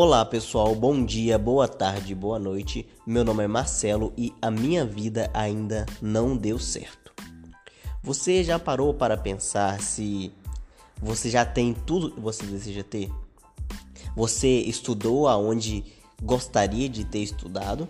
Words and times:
Olá 0.00 0.24
pessoal, 0.24 0.76
bom 0.76 1.04
dia, 1.04 1.36
boa 1.36 1.66
tarde, 1.66 2.14
boa 2.14 2.38
noite. 2.38 2.88
Meu 3.04 3.24
nome 3.24 3.42
é 3.42 3.48
Marcelo 3.48 4.12
e 4.16 4.32
a 4.40 4.48
minha 4.48 4.84
vida 4.84 5.28
ainda 5.34 5.84
não 6.00 6.36
deu 6.36 6.56
certo. 6.56 7.12
Você 8.00 8.44
já 8.44 8.60
parou 8.60 8.94
para 8.94 9.16
pensar 9.16 9.80
se 9.80 10.32
você 11.02 11.28
já 11.28 11.44
tem 11.44 11.74
tudo 11.74 12.12
que 12.12 12.20
você 12.20 12.46
deseja 12.46 12.84
ter? 12.84 13.10
Você 14.14 14.46
estudou 14.60 15.26
aonde 15.26 15.82
gostaria 16.22 16.88
de 16.88 17.04
ter 17.04 17.24
estudado? 17.24 17.88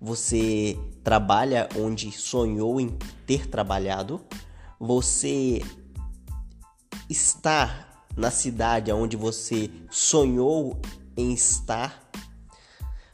Você 0.00 0.76
trabalha 1.04 1.68
onde 1.78 2.10
sonhou 2.10 2.80
em 2.80 2.88
ter 3.24 3.46
trabalhado? 3.46 4.20
Você 4.80 5.62
está 7.08 7.86
na 8.16 8.32
cidade 8.32 8.90
onde 8.90 9.16
você 9.16 9.70
sonhou 9.88 10.80
em 11.16 11.32
estar? 11.32 12.10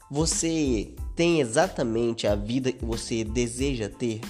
Você 0.09 0.93
tem 1.15 1.39
exatamente 1.39 2.27
a 2.27 2.35
vida 2.35 2.71
que 2.71 2.85
você 2.85 3.23
deseja 3.23 3.89
ter? 3.89 4.21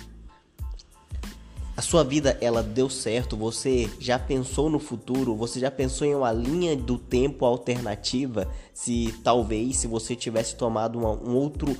A 1.76 1.82
sua 1.82 2.04
vida 2.04 2.38
ela 2.40 2.62
deu 2.62 2.88
certo? 2.90 3.36
Você 3.36 3.90
já 4.00 4.20
pensou 4.20 4.70
no 4.70 4.80
futuro? 4.80 5.36
Você 5.36 5.60
já 5.60 5.72
pensou 5.72 6.06
em 6.06 6.14
uma 6.14 6.32
linha 6.32 6.76
do 6.76 7.00
tempo 7.00 7.46
alternativa? 7.46 8.48
Se 8.74 9.14
talvez 9.24 9.78
se 9.78 9.88
você 9.88 10.16
tivesse 10.16 10.56
tomado 10.56 11.00
uma, 11.00 11.12
um 11.12 11.36
outro, 11.36 11.76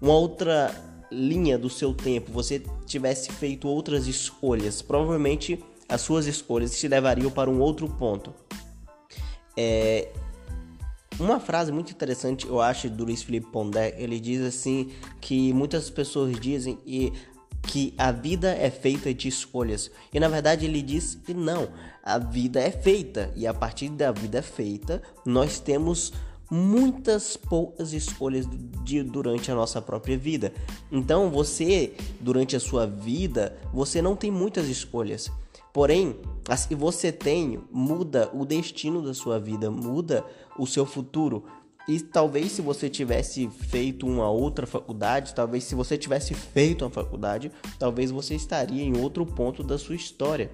uma 0.00 0.14
outra 0.14 0.74
linha 1.12 1.58
do 1.58 1.68
seu 1.68 1.92
tempo, 1.92 2.32
você 2.32 2.62
tivesse 2.86 3.30
feito 3.32 3.68
outras 3.68 4.06
escolhas, 4.06 4.80
provavelmente 4.80 5.62
as 5.88 6.00
suas 6.00 6.26
escolhas 6.26 6.78
te 6.78 6.88
levariam 6.88 7.30
para 7.30 7.50
um 7.50 7.60
outro 7.60 7.88
ponto. 7.88 8.32
É, 9.56 10.08
uma 11.18 11.38
frase 11.38 11.70
muito 11.70 11.92
interessante, 11.92 12.46
eu 12.46 12.60
acho, 12.60 12.88
do 12.90 13.04
Luiz 13.04 13.22
Felipe 13.22 13.46
Pondé, 13.50 13.94
ele 13.98 14.18
diz 14.18 14.40
assim 14.42 14.90
que 15.20 15.52
muitas 15.52 15.88
pessoas 15.90 16.38
dizem 16.38 16.78
e 16.86 17.12
que 17.62 17.94
a 17.96 18.12
vida 18.12 18.50
é 18.52 18.70
feita 18.70 19.12
de 19.14 19.28
escolhas. 19.28 19.90
E 20.12 20.20
na 20.20 20.28
verdade 20.28 20.66
ele 20.66 20.82
diz 20.82 21.14
que 21.14 21.32
não, 21.32 21.68
a 22.02 22.18
vida 22.18 22.60
é 22.60 22.70
feita 22.70 23.32
e 23.34 23.46
a 23.46 23.54
partir 23.54 23.88
da 23.88 24.12
vida 24.12 24.42
feita, 24.42 25.02
nós 25.24 25.58
temos 25.58 26.12
muitas 26.50 27.36
poucas 27.36 27.92
escolhas 27.92 28.46
de, 28.84 29.02
durante 29.02 29.50
a 29.50 29.54
nossa 29.54 29.80
própria 29.80 30.16
vida. 30.16 30.52
Então, 30.92 31.30
você 31.30 31.94
durante 32.20 32.54
a 32.54 32.60
sua 32.60 32.86
vida, 32.86 33.56
você 33.72 34.02
não 34.02 34.14
tem 34.14 34.30
muitas 34.30 34.68
escolhas. 34.68 35.30
Porém, 35.74 36.14
que 36.68 36.74
você 36.76 37.10
tem 37.10 37.58
muda 37.72 38.30
o 38.32 38.44
destino 38.44 39.02
da 39.02 39.12
sua 39.12 39.40
vida, 39.40 39.72
muda 39.72 40.24
o 40.56 40.68
seu 40.68 40.86
futuro. 40.86 41.46
E 41.88 41.98
talvez 41.98 42.52
se 42.52 42.62
você 42.62 42.88
tivesse 42.88 43.48
feito 43.48 44.06
uma 44.06 44.30
outra 44.30 44.68
faculdade, 44.68 45.34
talvez 45.34 45.64
se 45.64 45.74
você 45.74 45.98
tivesse 45.98 46.32
feito 46.32 46.84
uma 46.84 46.92
faculdade, 46.92 47.50
talvez 47.76 48.12
você 48.12 48.36
estaria 48.36 48.84
em 48.84 48.96
outro 48.96 49.26
ponto 49.26 49.64
da 49.64 49.76
sua 49.76 49.96
história. 49.96 50.48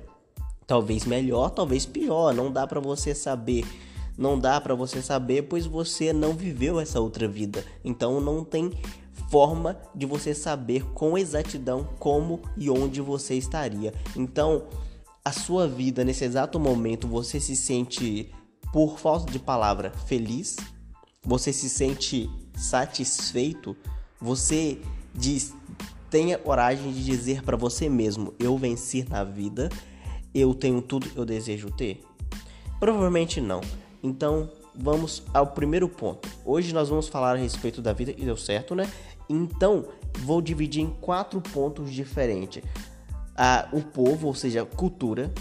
Talvez 0.66 1.04
melhor, 1.04 1.50
talvez 1.50 1.84
pior, 1.84 2.32
não 2.32 2.50
dá 2.50 2.66
para 2.66 2.80
você 2.80 3.14
saber. 3.14 3.66
Não 4.16 4.38
dá 4.38 4.58
para 4.58 4.74
você 4.74 5.02
saber, 5.02 5.42
pois 5.42 5.66
você 5.66 6.14
não 6.14 6.32
viveu 6.32 6.80
essa 6.80 6.98
outra 6.98 7.28
vida. 7.28 7.62
Então 7.84 8.22
não 8.22 8.42
tem 8.42 8.72
forma 9.30 9.77
de 9.94 10.06
você 10.06 10.34
saber 10.34 10.82
com 10.94 11.18
exatidão 11.18 11.86
como 11.98 12.40
e 12.56 12.70
onde 12.70 13.02
você 13.02 13.34
estaria. 13.34 13.92
Então, 14.16 14.64
a 15.24 15.32
sua 15.32 15.68
vida 15.68 16.04
nesse 16.04 16.24
exato 16.24 16.58
momento 16.58 17.06
você 17.06 17.38
se 17.38 17.54
sente, 17.54 18.32
por 18.72 18.98
falta 18.98 19.30
de 19.30 19.38
palavra, 19.38 19.90
feliz? 20.06 20.56
Você 21.22 21.52
se 21.52 21.68
sente 21.68 22.30
satisfeito? 22.55 23.77
Você 24.20 24.80
diz, 25.14 25.55
tenha 26.08 26.39
coragem 26.39 26.92
de 26.92 27.05
dizer 27.05 27.42
para 27.42 27.56
você 27.56 27.89
mesmo: 27.89 28.34
eu 28.39 28.56
venci 28.56 29.06
na 29.08 29.22
vida, 29.22 29.68
eu 30.34 30.55
tenho 30.55 30.80
tudo 30.80 31.08
que 31.08 31.18
eu 31.18 31.24
desejo 31.24 31.70
ter? 31.70 32.02
Provavelmente 32.78 33.40
não. 33.40 33.61
Então, 34.02 34.50
vamos 34.74 35.22
ao 35.34 35.48
primeiro 35.48 35.89
ponto. 35.89 36.28
Hoje 36.45 36.72
nós 36.72 36.89
vamos 36.89 37.08
falar 37.08 37.36
a 37.36 37.39
respeito 37.39 37.83
da 37.83 37.92
vida 37.92 38.12
e 38.16 38.24
deu 38.24 38.36
certo, 38.36 38.74
né? 38.74 38.90
Então, 39.28 39.84
vou 40.20 40.40
dividir 40.40 40.83
em 40.83 40.90
quatro 40.90 41.40
pontos 41.40 41.92
diferentes 41.92 42.62
a, 43.42 43.67
o 43.73 43.80
povo, 43.80 44.27
ou 44.27 44.34
seja, 44.34 44.67
cultura. 44.67 45.33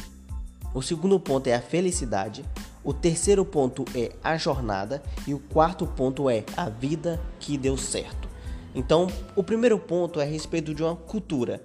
O 0.74 0.82
segundo 0.82 1.20
ponto 1.20 1.48
é 1.48 1.54
a 1.54 1.62
felicidade. 1.62 2.46
O 2.82 2.94
terceiro 2.94 3.44
ponto 3.44 3.84
é 3.94 4.14
a 4.24 4.38
jornada. 4.38 5.04
E 5.28 5.34
o 5.34 5.40
quarto 5.40 5.86
ponto 5.86 6.30
é 6.30 6.46
a 6.56 6.70
vida 6.70 7.20
que 7.42 7.58
deu 7.58 7.76
certo. 7.76 8.30
Então, 8.74 9.08
o 9.36 9.44
primeiro 9.44 9.78
ponto 9.78 10.22
é 10.22 10.24
a 10.24 10.26
respeito 10.26 10.74
de 10.74 10.82
uma 10.82 10.96
cultura. 10.96 11.62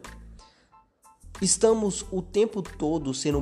Estamos 1.41 2.05
o 2.11 2.21
tempo 2.21 2.63
todo 2.63 3.15
sendo 3.15 3.41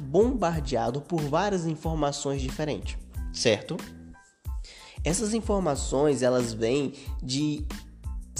bombardeado 0.00 1.00
por 1.02 1.20
várias 1.20 1.64
informações 1.64 2.42
diferentes, 2.42 2.98
certo? 3.32 3.76
Essas 5.04 5.32
informações 5.32 6.22
elas 6.22 6.52
vêm 6.52 6.92
de 7.22 7.64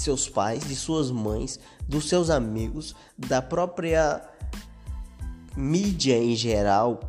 seus 0.01 0.29
pais, 0.29 0.67
de 0.67 0.75
suas 0.75 1.11
mães, 1.11 1.59
dos 1.87 2.07
seus 2.07 2.29
amigos, 2.29 2.95
da 3.17 3.41
própria 3.41 4.21
mídia 5.55 6.17
em 6.17 6.35
geral. 6.35 6.99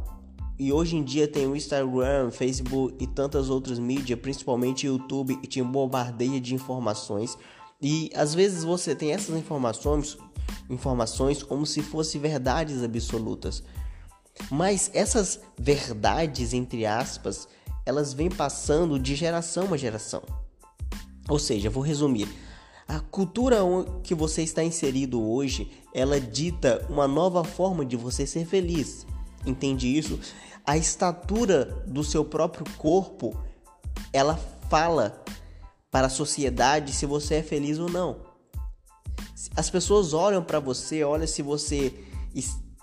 E 0.59 0.73
hoje 0.73 0.97
em 0.97 1.05
dia 1.05 1.29
tem 1.29 1.47
o 1.47 1.55
Instagram, 1.55 2.31
Facebook 2.31 2.97
e 2.99 3.07
tantas 3.07 3.49
outras 3.49 3.79
mídias, 3.79 4.19
principalmente 4.19 4.87
YouTube, 4.87 5.37
que 5.37 5.47
te 5.47 5.63
bombardeia 5.63 6.41
de 6.41 6.55
informações. 6.55 7.39
E 7.81 8.11
às 8.15 8.35
vezes 8.35 8.65
você 8.65 8.95
tem 8.95 9.13
essas 9.13 9.37
informações, 9.37 10.19
informações 10.69 11.43
como 11.43 11.65
se 11.65 11.81
fossem 11.81 12.21
verdades 12.21 12.83
absolutas. 12.83 13.63
Mas 14.51 14.91
essas 14.95 15.41
verdades, 15.57 16.53
entre 16.53 16.87
aspas, 16.87 17.47
elas 17.85 18.13
vêm 18.13 18.29
passando 18.29 18.99
de 18.99 19.15
geração 19.15 19.73
a 19.73 19.77
geração. 19.77 20.23
Ou 21.29 21.39
seja, 21.39 21.71
vou 21.71 21.83
resumir. 21.83 22.29
A 22.89 23.01
cultura 23.01 23.59
que 24.03 24.15
você 24.15 24.43
está 24.43 24.65
inserido 24.65 25.23
hoje, 25.23 25.71
ela 25.93 26.19
dita 26.19 26.87
uma 26.89 27.07
nova 27.07 27.45
forma 27.45 27.85
de 27.85 27.97
você 27.97 28.27
ser 28.27 28.47
feliz. 28.47 29.07
Entende 29.45 29.87
isso? 29.87 30.19
A 30.67 30.77
estatura 30.77 31.85
do 31.87 32.03
seu 32.03 32.25
próprio 32.25 32.65
corpo, 32.79 33.37
ela 34.11 34.37
fala 34.71 35.23
para 35.91 36.07
a 36.07 36.11
sociedade 36.11 36.95
se 36.95 37.05
você 37.05 37.37
é 37.37 37.43
feliz 37.43 37.79
ou 37.79 37.91
não. 37.91 38.17
As 39.55 39.69
pessoas 39.69 40.15
olham 40.15 40.43
para 40.43 40.59
você, 40.59 41.05
olham 41.05 41.27
se 41.27 41.43
você 41.43 41.93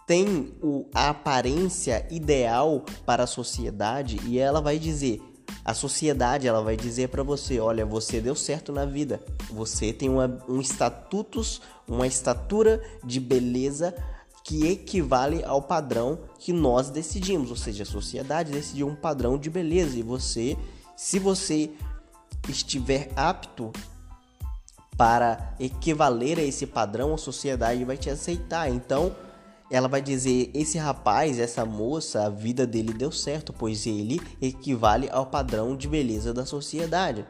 tem 0.06 0.54
a 0.94 1.10
aparência 1.10 2.08
ideal 2.12 2.86
para 3.06 3.24
a 3.24 3.28
sociedade 3.28 4.20
e 4.26 4.38
ela 4.38 4.62
vai 4.62 4.78
dizer: 4.78 5.22
a 5.64 5.74
sociedade 5.74 6.48
ela 6.48 6.62
vai 6.62 6.78
dizer 6.78 7.10
para 7.10 7.24
você, 7.24 7.60
olha, 7.60 7.86
você 7.86 8.22
deu 8.22 8.36
certo 8.36 8.72
na 8.72 8.86
vida, 8.86 9.22
você 9.50 9.92
tem 9.92 10.10
uma, 10.10 10.44
um 10.48 10.62
estatutos, 10.62 11.62
uma 11.88 12.06
estatura 12.06 12.84
de 13.04 13.20
beleza 13.20 13.96
que 14.44 14.68
equivale 14.68 15.44
ao 15.44 15.62
padrão 15.62 16.20
que 16.38 16.54
nós 16.54 16.92
decidimos, 16.92 17.50
ou 17.50 17.56
seja, 17.56 17.82
a 17.84 17.86
sociedade 17.86 18.52
decidiu 18.52 18.88
um 18.88 18.96
padrão 18.96 19.40
de 19.40 19.50
beleza 19.50 19.98
e 19.98 20.04
você, 20.04 20.56
se 20.96 21.18
você 21.18 21.72
estiver 22.48 23.12
apto 23.16 23.74
para 24.96 25.56
equivaler 25.60 26.40
a 26.40 26.44
esse 26.44 26.66
padrão, 26.66 27.14
a 27.14 27.18
sociedade 27.18 27.84
vai 27.84 27.98
te 27.98 28.10
aceitar. 28.10 28.70
Então, 28.70 29.16
ela 29.70 29.88
vai 29.88 30.02
dizer: 30.02 30.52
esse 30.54 30.78
rapaz, 30.78 31.40
essa 31.40 31.66
moça, 31.66 32.26
a 32.26 32.30
vida 32.30 32.66
dele 32.66 32.94
deu 32.94 33.12
certo, 33.12 33.52
pois 33.52 33.86
ele 33.86 34.22
equivale 34.42 35.10
ao 35.12 35.26
padrão 35.26 35.76
de 35.76 35.88
beleza 35.88 36.34
da 36.34 36.46
sociedade. 36.46 37.26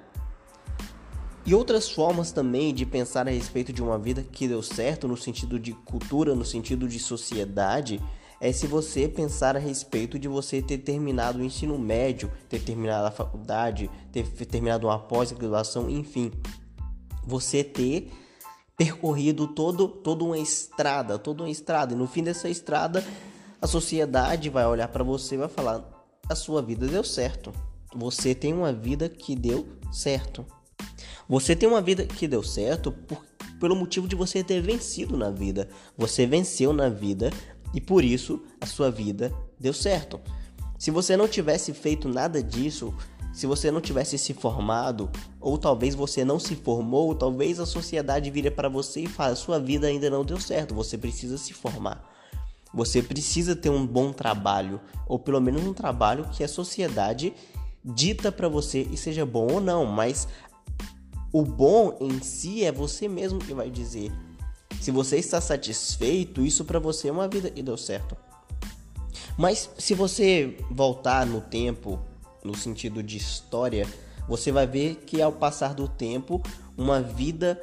E 1.45 1.53
outras 1.53 1.89
formas 1.89 2.31
também 2.31 2.73
de 2.73 2.85
pensar 2.85 3.27
a 3.27 3.31
respeito 3.31 3.71
de 3.71 3.81
uma 3.83 3.99
vida 3.99 4.23
que 4.23 4.47
deu 4.47 4.63
certo, 4.63 5.07
no 5.07 5.15
sentido 5.15 5.59
de 5.59 5.73
cultura, 5.73 6.33
no 6.33 6.43
sentido 6.43 6.87
de 6.87 6.97
sociedade, 6.97 8.01
é 8.41 8.51
se 8.51 8.65
você 8.65 9.07
pensar 9.07 9.55
a 9.55 9.59
respeito 9.59 10.17
de 10.17 10.27
você 10.27 10.61
ter 10.61 10.79
terminado 10.79 11.39
o 11.39 11.43
ensino 11.43 11.77
médio, 11.77 12.31
ter 12.49 12.59
terminado 12.61 13.05
a 13.07 13.11
faculdade, 13.11 13.89
ter 14.11 14.27
terminado 14.27 14.87
uma 14.87 14.97
pós-graduação, 14.97 15.87
enfim. 15.87 16.31
Você 17.23 17.63
ter 17.63 18.11
percorrido 18.77 19.47
todo, 19.47 19.87
toda 19.87 20.23
uma 20.23 20.37
estrada, 20.37 21.17
toda 21.17 21.43
uma 21.43 21.49
estrada. 21.49 21.93
E 21.93 21.97
no 21.97 22.07
fim 22.07 22.23
dessa 22.23 22.49
estrada, 22.49 23.05
a 23.61 23.67
sociedade 23.67 24.49
vai 24.49 24.65
olhar 24.65 24.87
para 24.87 25.03
você 25.03 25.35
e 25.35 25.39
vai 25.39 25.47
falar: 25.47 25.83
a 26.29 26.35
sua 26.35 26.61
vida 26.61 26.87
deu 26.87 27.03
certo. 27.03 27.53
Você 27.95 28.35
tem 28.35 28.53
uma 28.53 28.73
vida 28.73 29.07
que 29.07 29.35
deu 29.35 29.67
certo. 29.91 30.45
Você 31.27 31.55
tem 31.55 31.67
uma 31.67 31.81
vida 31.81 32.05
que 32.05 32.27
deu 32.27 32.43
certo 32.43 32.91
por, 32.91 33.25
pelo 33.59 33.75
motivo 33.75 34.07
de 34.07 34.15
você 34.15 34.43
ter 34.43 34.61
vencido 34.61 35.17
na 35.17 35.31
vida. 35.31 35.69
Você 35.97 36.25
venceu 36.25 36.73
na 36.73 36.89
vida 36.89 37.31
e 37.73 37.81
por 37.81 38.03
isso 38.03 38.43
a 38.59 38.65
sua 38.65 38.91
vida 38.91 39.33
deu 39.59 39.73
certo. 39.73 40.19
Se 40.77 40.91
você 40.91 41.15
não 41.15 41.27
tivesse 41.27 41.73
feito 41.73 42.09
nada 42.09 42.43
disso, 42.43 42.93
se 43.35 43.45
você 43.45 43.69
não 43.69 43.81
tivesse 43.81 44.17
se 44.17 44.33
formado, 44.33 45.09
ou 45.41 45.57
talvez 45.57 45.93
você 45.93 46.23
não 46.23 46.39
se 46.39 46.55
formou, 46.55 47.13
talvez 47.13 47.59
a 47.59 47.65
sociedade 47.65 48.31
vire 48.31 48.49
para 48.49 48.69
você 48.69 49.01
e 49.01 49.07
fale: 49.07 49.35
sua 49.35 49.59
vida 49.59 49.87
ainda 49.87 50.09
não 50.09 50.23
deu 50.23 50.39
certo, 50.39 50.73
você 50.73 50.97
precisa 50.97 51.37
se 51.37 51.53
formar. 51.53 52.01
Você 52.73 53.03
precisa 53.03 53.53
ter 53.53 53.69
um 53.69 53.85
bom 53.85 54.13
trabalho, 54.13 54.79
ou 55.05 55.19
pelo 55.19 55.41
menos 55.41 55.63
um 55.63 55.73
trabalho 55.73 56.29
que 56.31 56.45
a 56.45 56.47
sociedade 56.47 57.33
dita 57.83 58.31
para 58.31 58.47
você 58.47 58.87
e 58.89 58.95
seja 58.95 59.25
bom 59.25 59.51
ou 59.51 59.59
não, 59.59 59.85
mas 59.85 60.29
o 61.33 61.43
bom 61.43 61.97
em 61.99 62.21
si 62.21 62.63
é 62.63 62.71
você 62.71 63.09
mesmo 63.09 63.39
que 63.39 63.53
vai 63.53 63.69
dizer. 63.69 64.13
Se 64.79 64.91
você 64.91 65.17
está 65.17 65.41
satisfeito, 65.41 66.41
isso 66.41 66.63
para 66.63 66.79
você 66.79 67.09
é 67.09 67.11
uma 67.11 67.27
vida 67.27 67.49
que 67.49 67.61
deu 67.61 67.77
certo. 67.77 68.15
Mas 69.37 69.69
se 69.77 69.93
você 69.93 70.57
voltar 70.71 71.25
no 71.25 71.41
tempo, 71.41 71.99
no 72.45 72.55
sentido 72.55 73.01
de 73.01 73.17
história, 73.17 73.87
você 74.27 74.51
vai 74.51 74.67
ver 74.67 75.03
que 75.05 75.21
ao 75.21 75.31
passar 75.31 75.73
do 75.73 75.87
tempo, 75.87 76.41
uma 76.77 77.01
vida 77.01 77.61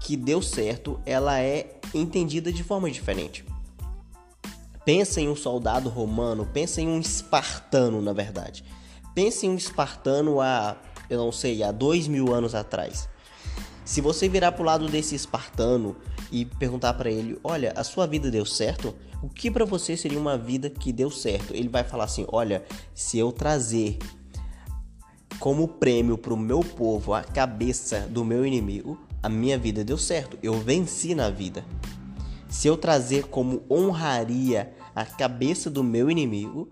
que 0.00 0.16
deu 0.16 0.42
certo, 0.42 1.00
ela 1.06 1.40
é 1.40 1.78
entendida 1.94 2.52
de 2.52 2.64
forma 2.64 2.90
diferente. 2.90 3.44
Pensa 4.84 5.20
em 5.20 5.28
um 5.28 5.36
soldado 5.36 5.88
romano, 5.88 6.48
pensa 6.52 6.80
em 6.80 6.88
um 6.88 6.98
espartano, 6.98 8.02
na 8.02 8.12
verdade. 8.12 8.64
Pense 9.14 9.46
em 9.46 9.50
um 9.50 9.56
espartano 9.56 10.40
há, 10.40 10.76
eu 11.08 11.18
não 11.18 11.30
sei, 11.30 11.62
há 11.62 11.70
dois 11.70 12.08
mil 12.08 12.34
anos 12.34 12.54
atrás. 12.54 13.08
Se 13.84 14.00
você 14.00 14.28
virar 14.28 14.52
para 14.52 14.62
o 14.62 14.64
lado 14.66 14.88
desse 14.88 15.14
espartano 15.14 15.96
e 16.32 16.46
perguntar 16.46 16.94
para 16.94 17.10
ele, 17.10 17.38
olha, 17.44 17.72
a 17.76 17.84
sua 17.84 18.06
vida 18.06 18.30
deu 18.30 18.46
certo? 18.46 18.94
O 19.22 19.28
que 19.28 19.50
para 19.50 19.66
você 19.66 19.96
seria 19.96 20.18
uma 20.18 20.36
vida 20.36 20.70
que 20.70 20.92
deu 20.92 21.10
certo? 21.10 21.54
Ele 21.54 21.68
vai 21.68 21.84
falar 21.84 22.04
assim, 22.04 22.24
olha, 22.32 22.64
se 22.94 23.18
eu 23.18 23.30
trazer 23.30 23.98
como 25.38 25.68
prêmio 25.68 26.16
para 26.16 26.32
o 26.32 26.36
meu 26.36 26.60
povo 26.60 27.12
a 27.12 27.22
cabeça 27.22 28.00
do 28.08 28.24
meu 28.24 28.46
inimigo, 28.46 28.98
a 29.22 29.28
minha 29.28 29.58
vida 29.58 29.84
deu 29.84 29.98
certo. 29.98 30.38
Eu 30.42 30.54
venci 30.54 31.14
na 31.14 31.30
vida. 31.30 31.64
Se 32.48 32.66
eu 32.66 32.76
trazer 32.76 33.26
como 33.26 33.62
honraria 33.70 34.72
a 34.94 35.04
cabeça 35.04 35.70
do 35.70 35.84
meu 35.84 36.10
inimigo, 36.10 36.68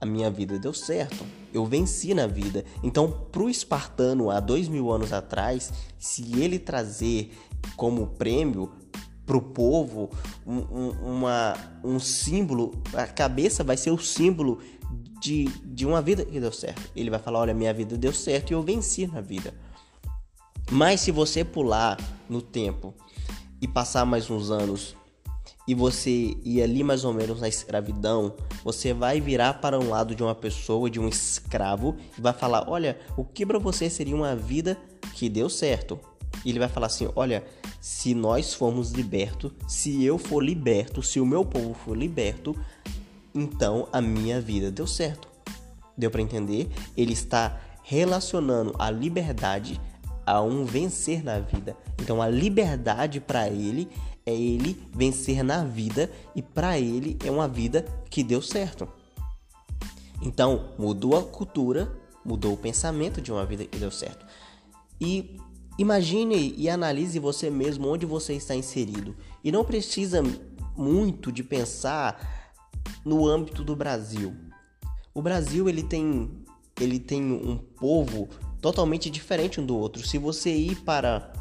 a 0.00 0.06
minha 0.06 0.30
vida 0.30 0.58
deu 0.58 0.72
certo. 0.72 1.24
Eu 1.52 1.64
venci 1.64 2.14
na 2.14 2.26
vida. 2.26 2.64
Então, 2.82 3.10
para 3.32 3.42
o 3.42 3.50
espartano 3.50 4.30
há 4.30 4.40
dois 4.40 4.68
mil 4.68 4.90
anos 4.90 5.12
atrás, 5.12 5.72
se 5.98 6.40
ele 6.40 6.58
trazer 6.58 7.32
como 7.76 8.08
prêmio 8.08 8.70
para 9.24 9.36
o 9.36 9.42
povo 9.42 10.10
um, 10.46 10.56
um, 10.56 10.90
uma, 11.16 11.54
um 11.84 12.00
símbolo, 12.00 12.72
a 12.94 13.06
cabeça 13.06 13.62
vai 13.62 13.76
ser 13.76 13.90
o 13.90 13.98
símbolo 13.98 14.58
de, 15.20 15.44
de 15.64 15.86
uma 15.86 16.00
vida 16.00 16.24
que 16.24 16.40
deu 16.40 16.52
certo. 16.52 16.90
Ele 16.96 17.10
vai 17.10 17.18
falar: 17.18 17.40
Olha, 17.40 17.54
minha 17.54 17.74
vida 17.74 17.96
deu 17.96 18.12
certo 18.12 18.50
e 18.50 18.54
eu 18.54 18.62
venci 18.62 19.06
na 19.06 19.20
vida. 19.20 19.52
Mas 20.70 21.00
se 21.00 21.10
você 21.10 21.44
pular 21.44 21.98
no 22.28 22.42
tempo 22.42 22.94
e 23.60 23.66
passar 23.66 24.04
mais 24.04 24.30
uns 24.30 24.50
anos 24.50 24.96
e 25.68 25.74
você 25.74 26.34
ir 26.42 26.62
ali 26.62 26.82
mais 26.82 27.04
ou 27.04 27.12
menos 27.12 27.42
na 27.42 27.46
escravidão, 27.46 28.34
você 28.64 28.94
vai 28.94 29.20
virar 29.20 29.60
para 29.60 29.78
um 29.78 29.90
lado 29.90 30.14
de 30.14 30.22
uma 30.22 30.34
pessoa, 30.34 30.88
de 30.88 30.98
um 30.98 31.06
escravo, 31.06 31.94
e 32.16 32.20
vai 32.22 32.32
falar: 32.32 32.64
Olha, 32.70 32.98
o 33.18 33.22
que 33.22 33.44
para 33.44 33.58
você 33.58 33.90
seria 33.90 34.16
uma 34.16 34.34
vida 34.34 34.78
que 35.12 35.28
deu 35.28 35.50
certo? 35.50 36.00
E 36.42 36.48
ele 36.48 36.58
vai 36.58 36.68
falar 36.68 36.86
assim: 36.86 37.10
Olha, 37.14 37.44
se 37.82 38.14
nós 38.14 38.54
formos 38.54 38.92
libertos, 38.92 39.52
se 39.68 40.02
eu 40.02 40.16
for 40.16 40.42
liberto, 40.42 41.02
se 41.02 41.20
o 41.20 41.26
meu 41.26 41.44
povo 41.44 41.74
for 41.74 41.94
liberto, 41.94 42.56
então 43.34 43.88
a 43.92 44.00
minha 44.00 44.40
vida 44.40 44.70
deu 44.70 44.86
certo. 44.86 45.28
Deu 45.98 46.10
para 46.10 46.22
entender? 46.22 46.70
Ele 46.96 47.12
está 47.12 47.60
relacionando 47.82 48.74
a 48.78 48.90
liberdade 48.90 49.78
a 50.24 50.40
um 50.40 50.64
vencer 50.64 51.22
na 51.22 51.38
vida. 51.40 51.76
Então 52.00 52.22
a 52.22 52.28
liberdade 52.28 53.20
para 53.20 53.48
ele 53.48 53.88
é 54.28 54.34
ele 54.34 54.78
vencer 54.92 55.42
na 55.42 55.64
vida 55.64 56.10
e 56.36 56.42
para 56.42 56.78
ele 56.78 57.16
é 57.24 57.30
uma 57.30 57.48
vida 57.48 57.82
que 58.10 58.22
deu 58.22 58.42
certo. 58.42 58.86
Então, 60.20 60.74
mudou 60.78 61.16
a 61.16 61.22
cultura, 61.22 61.90
mudou 62.22 62.52
o 62.52 62.56
pensamento 62.56 63.22
de 63.22 63.32
uma 63.32 63.46
vida 63.46 63.64
que 63.64 63.78
deu 63.78 63.90
certo. 63.90 64.26
E 65.00 65.38
imagine 65.78 66.54
e 66.58 66.68
analise 66.68 67.18
você 67.18 67.48
mesmo 67.48 67.88
onde 67.88 68.04
você 68.04 68.34
está 68.34 68.54
inserido. 68.54 69.16
E 69.42 69.50
não 69.50 69.64
precisa 69.64 70.22
muito 70.76 71.32
de 71.32 71.42
pensar 71.42 72.52
no 73.04 73.26
âmbito 73.26 73.64
do 73.64 73.74
Brasil. 73.74 74.36
O 75.14 75.22
Brasil 75.22 75.68
ele 75.68 75.82
tem 75.82 76.44
ele 76.78 77.00
tem 77.00 77.22
um 77.32 77.56
povo 77.56 78.28
totalmente 78.60 79.08
diferente 79.08 79.60
um 79.60 79.66
do 79.66 79.76
outro. 79.76 80.06
Se 80.06 80.18
você 80.18 80.54
ir 80.54 80.76
para 80.82 81.32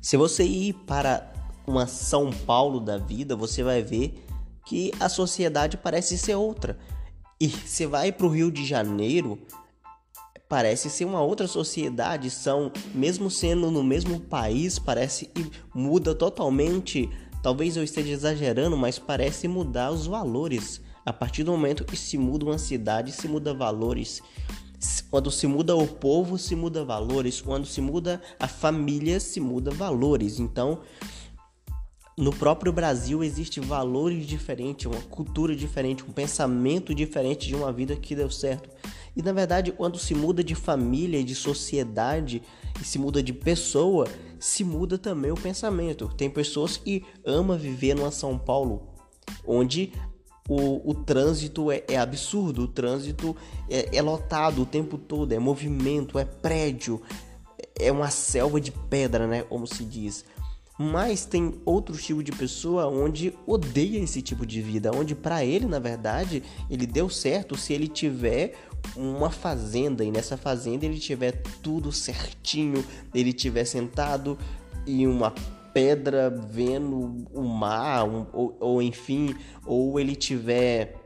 se 0.00 0.16
você 0.16 0.44
ir 0.44 0.72
para 0.86 1.39
uma 1.66 1.86
São 1.86 2.30
Paulo 2.30 2.80
da 2.80 2.96
vida, 2.96 3.36
você 3.36 3.62
vai 3.62 3.82
ver 3.82 4.24
que 4.66 4.92
a 5.00 5.08
sociedade 5.08 5.76
parece 5.76 6.16
ser 6.16 6.34
outra. 6.34 6.78
E 7.40 7.48
você 7.48 7.86
vai 7.86 8.12
para 8.12 8.26
o 8.26 8.30
Rio 8.30 8.50
de 8.50 8.64
Janeiro, 8.66 9.38
parece 10.48 10.90
ser 10.90 11.04
uma 11.04 11.22
outra 11.22 11.46
sociedade, 11.46 12.28
são 12.28 12.72
mesmo 12.94 13.30
sendo 13.30 13.70
no 13.70 13.82
mesmo 13.82 14.20
país, 14.20 14.78
parece 14.78 15.26
que 15.26 15.50
muda 15.74 16.14
totalmente. 16.14 17.08
Talvez 17.42 17.76
eu 17.76 17.84
esteja 17.84 18.10
exagerando, 18.10 18.76
mas 18.76 18.98
parece 18.98 19.48
mudar 19.48 19.90
os 19.90 20.06
valores. 20.06 20.80
A 21.06 21.12
partir 21.12 21.44
do 21.44 21.52
momento 21.52 21.84
que 21.84 21.96
se 21.96 22.18
muda 22.18 22.44
uma 22.44 22.58
cidade, 22.58 23.12
se 23.12 23.26
muda 23.26 23.54
valores. 23.54 24.20
Quando 25.10 25.30
se 25.30 25.46
muda 25.46 25.74
o 25.74 25.86
povo, 25.86 26.36
se 26.36 26.54
muda 26.54 26.84
valores. 26.84 27.40
Quando 27.40 27.66
se 27.66 27.80
muda 27.80 28.20
a 28.38 28.46
família, 28.46 29.18
se 29.18 29.40
muda 29.40 29.70
valores. 29.70 30.38
Então, 30.38 30.80
no 32.20 32.30
próprio 32.32 32.70
Brasil 32.70 33.24
existe 33.24 33.60
valores 33.60 34.26
diferentes, 34.26 34.84
uma 34.84 35.00
cultura 35.00 35.56
diferente, 35.56 36.04
um 36.04 36.12
pensamento 36.12 36.94
diferente 36.94 37.48
de 37.48 37.54
uma 37.54 37.72
vida 37.72 37.96
que 37.96 38.14
deu 38.14 38.30
certo. 38.30 38.68
E 39.16 39.22
na 39.22 39.32
verdade, 39.32 39.72
quando 39.72 39.98
se 39.98 40.14
muda 40.14 40.44
de 40.44 40.54
família, 40.54 41.24
de 41.24 41.34
sociedade 41.34 42.42
e 42.78 42.84
se 42.84 42.98
muda 42.98 43.22
de 43.22 43.32
pessoa, 43.32 44.06
se 44.38 44.62
muda 44.62 44.98
também 44.98 45.30
o 45.30 45.34
pensamento. 45.34 46.08
Tem 46.14 46.28
pessoas 46.28 46.76
que 46.76 47.04
amam 47.24 47.58
viver 47.58 47.94
numa 47.94 48.10
São 48.10 48.38
Paulo, 48.38 48.82
onde 49.46 49.90
o, 50.46 50.90
o 50.90 50.94
trânsito 50.94 51.72
é, 51.72 51.82
é, 51.88 51.96
absurdo, 51.96 52.64
o 52.64 52.68
trânsito 52.68 53.34
é, 53.68 53.96
é 53.96 54.02
lotado 54.02 54.62
o 54.62 54.66
tempo 54.66 54.98
todo, 54.98 55.32
é 55.32 55.38
movimento, 55.38 56.18
é 56.18 56.24
prédio, 56.26 57.00
é 57.78 57.90
uma 57.90 58.10
selva 58.10 58.60
de 58.60 58.70
pedra, 58.70 59.26
né? 59.26 59.42
Como 59.42 59.66
se 59.66 59.84
diz. 59.84 60.24
Mas 60.82 61.26
tem 61.26 61.60
outro 61.66 61.94
tipo 61.94 62.22
de 62.22 62.32
pessoa 62.32 62.86
onde 62.86 63.34
odeia 63.46 63.98
esse 63.98 64.22
tipo 64.22 64.46
de 64.46 64.62
vida, 64.62 64.90
onde 64.90 65.14
para 65.14 65.44
ele, 65.44 65.66
na 65.66 65.78
verdade, 65.78 66.42
ele 66.70 66.86
deu 66.86 67.10
certo 67.10 67.54
se 67.54 67.74
ele 67.74 67.86
tiver 67.86 68.54
uma 68.96 69.28
fazenda 69.28 70.02
e 70.02 70.10
nessa 70.10 70.38
fazenda 70.38 70.86
ele 70.86 70.98
tiver 70.98 71.42
tudo 71.62 71.92
certinho, 71.92 72.82
ele 73.12 73.30
tiver 73.30 73.66
sentado 73.66 74.38
em 74.86 75.06
uma 75.06 75.34
pedra 75.74 76.30
vendo 76.30 77.26
o 77.30 77.42
mar, 77.42 78.08
um, 78.08 78.26
ou, 78.32 78.56
ou 78.58 78.82
enfim, 78.82 79.36
ou 79.66 80.00
ele 80.00 80.16
tiver 80.16 80.96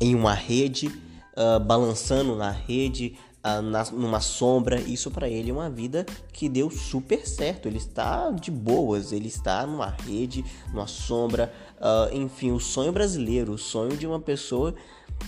em 0.00 0.16
uma 0.16 0.34
rede, 0.34 0.88
uh, 0.88 1.60
balançando 1.60 2.34
na 2.34 2.50
rede, 2.50 3.16
na, 3.62 3.84
numa 3.90 4.20
sombra. 4.20 4.80
Isso 4.80 5.10
para 5.10 5.28
ele 5.28 5.50
é 5.50 5.52
uma 5.52 5.70
vida 5.70 6.04
que 6.32 6.48
deu 6.48 6.70
super 6.70 7.26
certo. 7.26 7.66
Ele 7.68 7.78
está 7.78 8.30
de 8.30 8.50
boas, 8.50 9.12
ele 9.12 9.28
está 9.28 9.66
numa 9.66 9.88
rede, 9.88 10.44
numa 10.72 10.86
sombra. 10.86 11.52
Uh, 11.78 12.16
enfim, 12.16 12.52
o 12.52 12.60
sonho 12.60 12.92
brasileiro, 12.92 13.52
o 13.52 13.58
sonho 13.58 13.96
de 13.96 14.06
uma 14.06 14.20
pessoa, 14.20 14.74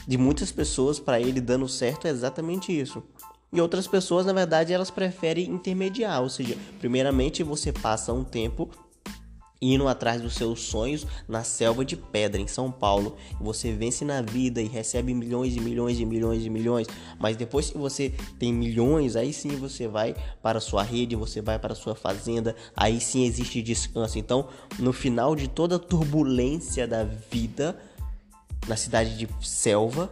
de 0.06 0.18
muitas 0.18 0.50
pessoas, 0.50 0.98
para 0.98 1.20
ele 1.20 1.40
dando 1.40 1.68
certo 1.68 2.06
é 2.06 2.10
exatamente 2.10 2.78
isso. 2.78 3.02
E 3.52 3.60
outras 3.60 3.86
pessoas, 3.86 4.26
na 4.26 4.32
verdade, 4.32 4.72
elas 4.72 4.90
preferem 4.90 5.48
intermediar, 5.48 6.20
ou 6.22 6.28
seja, 6.28 6.56
primeiramente 6.78 7.42
você 7.42 7.72
passa 7.72 8.12
um 8.12 8.22
tempo 8.22 8.68
indo 9.60 9.88
atrás 9.88 10.20
dos 10.20 10.34
seus 10.34 10.62
sonhos 10.62 11.06
na 11.26 11.42
selva 11.42 11.84
de 11.84 11.96
pedra 11.96 12.40
em 12.40 12.46
São 12.46 12.70
Paulo. 12.70 13.16
Você 13.40 13.72
vence 13.72 14.04
na 14.04 14.22
vida 14.22 14.62
e 14.62 14.66
recebe 14.66 15.12
milhões 15.12 15.56
e 15.56 15.60
milhões 15.60 15.98
e 15.98 16.04
milhões 16.04 16.44
e 16.44 16.50
milhões, 16.50 16.86
mas 17.18 17.36
depois 17.36 17.70
que 17.70 17.78
você 17.78 18.12
tem 18.38 18.52
milhões, 18.52 19.16
aí 19.16 19.32
sim 19.32 19.50
você 19.56 19.88
vai 19.88 20.14
para 20.42 20.60
sua 20.60 20.82
rede, 20.82 21.16
você 21.16 21.40
vai 21.40 21.58
para 21.58 21.74
sua 21.74 21.94
fazenda, 21.94 22.54
aí 22.76 23.00
sim 23.00 23.24
existe 23.24 23.62
descanso. 23.62 24.18
Então, 24.18 24.48
no 24.78 24.92
final 24.92 25.34
de 25.34 25.48
toda 25.48 25.76
a 25.76 25.78
turbulência 25.78 26.86
da 26.86 27.04
vida 27.04 27.76
na 28.66 28.76
cidade 28.76 29.16
de 29.16 29.28
selva, 29.40 30.10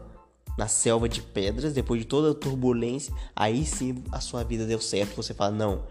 na 0.57 0.67
selva 0.67 1.09
de 1.09 1.21
pedras, 1.21 1.75
depois 1.75 2.01
de 2.01 2.07
toda 2.07 2.31
a 2.31 2.35
turbulência, 2.35 3.13
aí 3.35 3.67
sim 3.67 4.03
a 4.11 4.21
sua 4.21 4.43
vida 4.43 4.65
deu 4.65 4.81
certo. 4.81 5.17
Você 5.17 5.35
fala: 5.35 5.51
"Não, 5.51 5.83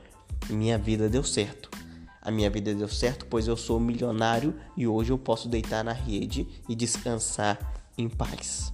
minha 0.49 0.77
vida 0.77 1.07
deu 1.07 1.23
certo". 1.23 1.69
A 2.25 2.31
minha 2.31 2.49
vida 2.49 2.73
deu 2.73 2.87
certo, 2.87 3.27
pois 3.27 3.47
eu 3.47 3.55
sou 3.55 3.79
milionário 3.79 4.55
e 4.75 4.87
hoje 4.87 5.11
eu 5.11 5.17
posso 5.17 5.47
deitar 5.47 5.83
na 5.83 5.91
rede 5.93 6.47
e 6.67 6.75
descansar 6.75 7.83
em 7.95 8.09
paz. 8.09 8.73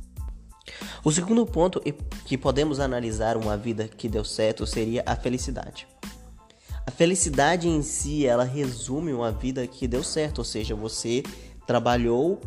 O 1.03 1.11
segundo 1.11 1.45
ponto 1.45 1.81
que 2.25 2.37
podemos 2.37 2.79
analisar 2.79 3.35
uma 3.35 3.57
vida 3.57 3.89
que 3.89 4.07
deu 4.07 4.23
certo 4.23 4.65
seria 4.65 5.03
a 5.05 5.17
felicidade. 5.17 5.85
A 6.87 6.91
felicidade 6.91 7.67
em 7.67 7.81
si, 7.81 8.25
ela 8.25 8.45
resume 8.45 9.11
uma 9.11 9.33
vida 9.33 9.67
que 9.67 9.85
deu 9.85 10.01
certo, 10.01 10.39
ou 10.39 10.45
seja, 10.45 10.73
você 10.73 11.21
trabalhou 11.67 12.39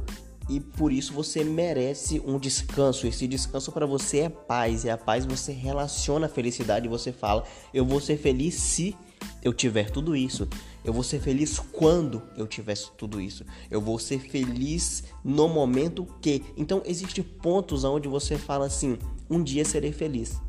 e 0.49 0.59
por 0.59 0.91
isso 0.91 1.13
você 1.13 1.45
merece 1.45 2.19
um 2.27 2.39
descanso. 2.39 3.07
Esse 3.07 3.29
descanso 3.29 3.71
para 3.73 3.85
você 3.85 4.21
é 4.21 4.29
paz, 4.31 4.85
e 4.85 4.91
a 4.91 4.97
paz 4.97 5.27
você 5.27 5.53
relaciona 5.53 6.27
a 6.27 6.31
felicidade 6.31 6.89
você 6.89 7.13
fala: 7.13 7.45
"Eu 7.75 7.85
vou 7.85 8.01
ser 8.01 8.17
feliz 8.17 8.55
se 8.55 8.97
eu 9.43 9.53
tiver 9.53 9.91
tudo 9.91 10.17
isso. 10.17 10.49
Eu 10.85 10.93
vou 10.93 11.03
ser 11.03 11.21
feliz 11.21 11.59
quando 11.59 12.23
eu 12.37 12.47
tiver 12.47 12.77
tudo 12.97 13.21
isso. 13.21 13.45
Eu 13.71 13.81
vou 13.81 13.99
ser 13.99 14.19
feliz 14.19 15.05
no 15.25 15.49
momento 15.49 16.07
que". 16.21 16.43
Então 16.57 16.83
existem 16.85 17.25
pontos 17.25 17.85
onde 17.85 18.09
você 18.09 18.37
fala 18.37 18.67
assim: 18.67 18.99
"Um 19.31 19.43
dia 19.43 19.65
serei 19.65 19.93
feliz". 19.93 20.41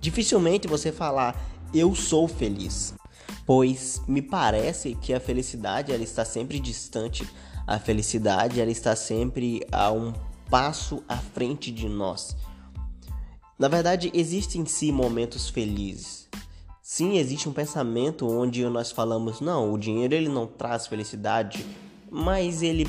Dificilmente 0.00 0.68
você 0.68 0.92
falar: 0.92 1.34
"Eu 1.74 1.94
sou 1.94 2.28
feliz" 2.28 2.94
pois 3.44 4.02
me 4.08 4.20
parece 4.20 4.96
que 4.96 5.14
a 5.14 5.20
felicidade 5.20 5.92
ela 5.92 6.02
está 6.02 6.24
sempre 6.24 6.58
distante 6.58 7.24
a 7.66 7.80
felicidade 7.80 8.60
ela 8.60 8.70
está 8.70 8.94
sempre 8.94 9.66
a 9.72 9.90
um 9.90 10.12
passo 10.48 11.02
à 11.08 11.16
frente 11.16 11.72
de 11.72 11.88
nós. 11.88 12.36
Na 13.58 13.66
verdade, 13.66 14.10
existem 14.14 14.64
sim 14.66 14.92
momentos 14.92 15.48
felizes. 15.48 16.28
Sim, 16.88 17.18
existe 17.18 17.48
um 17.48 17.52
pensamento 17.52 18.28
onde 18.28 18.64
nós 18.68 18.92
falamos, 18.92 19.40
não, 19.40 19.72
o 19.72 19.76
dinheiro 19.76 20.14
ele 20.14 20.28
não 20.28 20.46
traz 20.46 20.86
felicidade, 20.86 21.66
mas 22.08 22.62
ele 22.62 22.88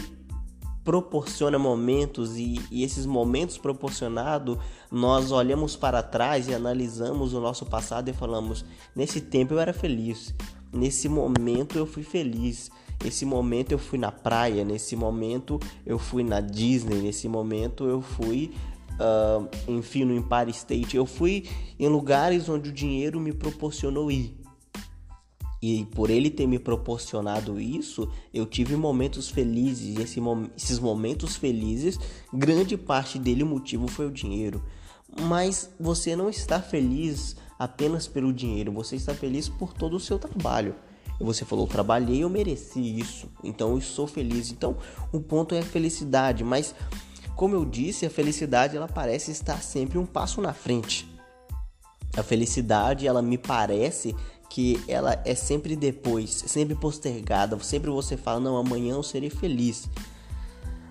proporciona 0.84 1.58
momentos 1.58 2.38
e, 2.38 2.62
e, 2.70 2.84
esses 2.84 3.08
momentos 3.08 3.58
proporcionados, 3.58 4.60
nós 4.92 5.32
olhamos 5.32 5.76
para 5.76 6.04
trás 6.04 6.48
e 6.48 6.54
analisamos 6.54 7.34
o 7.34 7.42
nosso 7.42 7.66
passado 7.66 8.08
e 8.08 8.14
falamos: 8.14 8.64
nesse 8.96 9.20
tempo 9.20 9.56
eu 9.56 9.60
era 9.60 9.74
feliz, 9.74 10.32
nesse 10.72 11.10
momento 11.10 11.76
eu 11.76 11.88
fui 11.88 12.04
feliz, 12.04 12.70
esse 13.04 13.26
momento 13.26 13.72
eu 13.72 13.80
fui 13.80 13.98
na 13.98 14.12
praia, 14.12 14.64
nesse 14.64 14.96
momento 14.96 15.60
eu 15.84 15.98
fui 15.98 16.24
na 16.24 16.40
Disney, 16.40 17.02
nesse 17.02 17.28
momento 17.28 17.86
eu 17.86 18.00
fui, 18.00 18.54
uh, 19.00 19.48
enfim, 19.72 20.04
no 20.04 20.16
Empire 20.16 20.52
State. 20.52 20.96
Eu 20.96 21.06
fui 21.06 21.48
em 21.80 21.88
lugares 21.88 22.50
onde 22.50 22.70
o 22.70 22.74
dinheiro 22.74 23.20
me 23.20 23.34
proporcionou 23.34 24.12
ir. 24.12 24.36
E 25.62 25.86
por 25.86 26.10
ele 26.10 26.30
ter 26.30 26.46
me 26.46 26.60
proporcionado 26.60 27.60
isso, 27.60 28.08
eu 28.34 28.46
tive 28.46 28.76
momentos 28.76 29.30
felizes. 29.30 29.98
E 29.98 30.02
esse, 30.02 30.22
esses 30.56 30.80
momentos 30.80 31.36
felizes, 31.36 32.00
grande 32.32 32.78
parte 32.78 33.18
dele, 33.18 33.44
o 33.44 33.48
motivo 33.48 33.88
foi 33.88 34.06
o 34.06 34.12
dinheiro. 34.12 34.64
Mas 35.22 35.72
você 35.80 36.16
não 36.16 36.30
está 36.30 36.62
feliz 36.62 37.36
apenas 37.58 38.08
pelo 38.08 38.32
dinheiro, 38.32 38.72
você 38.72 38.96
está 38.96 39.16
feliz 39.16 39.50
por 39.50 39.74
todo 39.74 39.96
o 39.96 40.00
seu 40.00 40.20
trabalho. 40.20 40.76
Você 41.20 41.44
falou, 41.44 41.66
trabalhei, 41.66 42.24
eu 42.24 42.30
mereci 42.30 43.00
isso. 43.00 43.28
Então 43.44 43.74
eu 43.74 43.82
sou 43.82 44.06
feliz. 44.06 44.52
Então 44.52 44.78
o 45.12 45.20
ponto 45.20 45.56
é 45.56 45.60
a 45.60 45.64
felicidade, 45.64 46.44
mas 46.44 46.76
como 47.38 47.54
eu 47.54 47.64
disse, 47.64 48.04
a 48.04 48.10
felicidade 48.10 48.76
ela 48.76 48.88
parece 48.88 49.30
estar 49.30 49.62
sempre 49.62 50.00
um 50.00 50.08
passo 50.08 50.42
na 50.42 50.54
frente. 50.54 51.08
A 52.18 52.24
felicidade, 52.24 53.06
ela 53.06 53.22
me 53.22 53.38
parece 53.38 54.16
que 54.50 54.84
ela 54.88 55.22
é 55.24 55.36
sempre 55.36 55.76
depois, 55.76 56.32
sempre 56.48 56.74
postergada. 56.74 57.58
Sempre 57.60 57.92
você 57.92 58.18
fala, 58.18 58.40
não, 58.40 58.58
amanhã 58.58 58.96
eu 58.96 59.04
serei 59.04 59.30
feliz. 59.30 59.88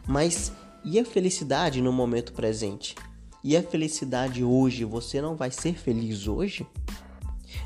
Mas 0.06 0.52
e 0.84 1.00
a 1.00 1.04
felicidade 1.04 1.82
no 1.82 1.92
momento 1.92 2.32
presente? 2.32 2.94
E 3.42 3.56
a 3.56 3.62
felicidade 3.62 4.44
hoje? 4.44 4.84
Você 4.84 5.20
não 5.20 5.34
vai 5.34 5.50
ser 5.50 5.74
feliz 5.74 6.28
hoje? 6.28 6.64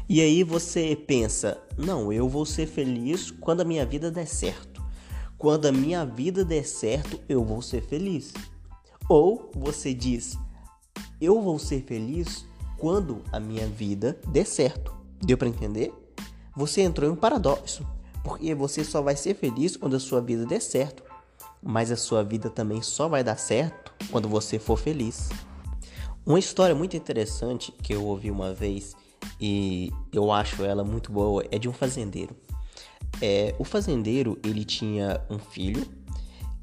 E 0.08 0.22
aí 0.22 0.42
você 0.42 0.96
pensa: 0.96 1.62
não, 1.76 2.10
eu 2.10 2.26
vou 2.30 2.46
ser 2.46 2.66
feliz 2.66 3.30
quando 3.30 3.60
a 3.60 3.64
minha 3.64 3.84
vida 3.84 4.10
der 4.10 4.26
certo. 4.26 4.82
Quando 5.36 5.66
a 5.66 5.72
minha 5.72 6.04
vida 6.04 6.44
der 6.44 6.64
certo, 6.64 7.20
eu 7.28 7.44
vou 7.44 7.60
ser 7.60 7.82
feliz. 7.82 8.32
Ou 9.10 9.50
você 9.56 9.92
diz: 9.92 10.38
eu 11.20 11.42
vou 11.42 11.58
ser 11.58 11.82
feliz 11.82 12.46
quando 12.78 13.22
a 13.32 13.40
minha 13.40 13.66
vida 13.66 14.16
der 14.28 14.46
certo. 14.46 14.94
Deu 15.20 15.36
para 15.36 15.48
entender? 15.48 15.92
Você 16.54 16.82
entrou 16.82 17.10
em 17.10 17.12
um 17.12 17.16
paradoxo, 17.16 17.84
porque 18.22 18.54
você 18.54 18.84
só 18.84 19.02
vai 19.02 19.16
ser 19.16 19.34
feliz 19.34 19.76
quando 19.76 19.96
a 19.96 20.00
sua 20.00 20.20
vida 20.20 20.46
der 20.46 20.62
certo, 20.62 21.02
mas 21.60 21.90
a 21.90 21.96
sua 21.96 22.22
vida 22.22 22.48
também 22.48 22.82
só 22.82 23.08
vai 23.08 23.24
dar 23.24 23.36
certo 23.36 23.92
quando 24.12 24.28
você 24.28 24.60
for 24.60 24.78
feliz. 24.78 25.28
Uma 26.24 26.38
história 26.38 26.74
muito 26.76 26.96
interessante 26.96 27.72
que 27.82 27.92
eu 27.92 28.04
ouvi 28.04 28.30
uma 28.30 28.54
vez 28.54 28.94
e 29.40 29.90
eu 30.12 30.30
acho 30.30 30.62
ela 30.62 30.84
muito 30.84 31.10
boa, 31.10 31.44
é 31.50 31.58
de 31.58 31.68
um 31.68 31.72
fazendeiro. 31.72 32.36
É, 33.20 33.56
o 33.58 33.64
fazendeiro, 33.64 34.38
ele 34.44 34.64
tinha 34.64 35.20
um 35.28 35.38
filho, 35.38 35.84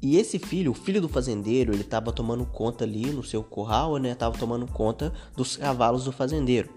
e 0.00 0.16
esse 0.16 0.38
filho, 0.38 0.70
o 0.70 0.74
filho 0.74 1.00
do 1.00 1.08
fazendeiro, 1.08 1.72
ele 1.72 1.82
estava 1.82 2.12
tomando 2.12 2.46
conta 2.46 2.84
ali 2.84 3.10
no 3.10 3.24
seu 3.24 3.42
curral, 3.42 3.96
né? 3.96 4.14
Tava 4.14 4.38
tomando 4.38 4.66
conta 4.66 5.12
dos 5.36 5.56
cavalos 5.56 6.04
do 6.04 6.12
fazendeiro. 6.12 6.68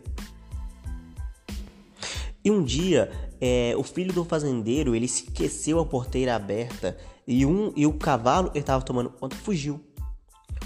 E 2.44 2.50
um 2.50 2.64
dia, 2.64 3.12
é, 3.40 3.76
o 3.78 3.84
filho 3.84 4.12
do 4.12 4.26
fazendeiro, 4.26 4.96
ele 4.96 5.06
esqueceu 5.06 5.80
a 5.80 5.86
porteira 5.86 6.36
aberta 6.36 6.98
e 7.28 7.46
um 7.46 7.72
e 7.76 7.86
o 7.86 7.94
cavalo, 7.94 8.50
ele 8.50 8.62
estava 8.62 8.84
tomando 8.84 9.12
conta, 9.12 9.36
fugiu. 9.36 9.80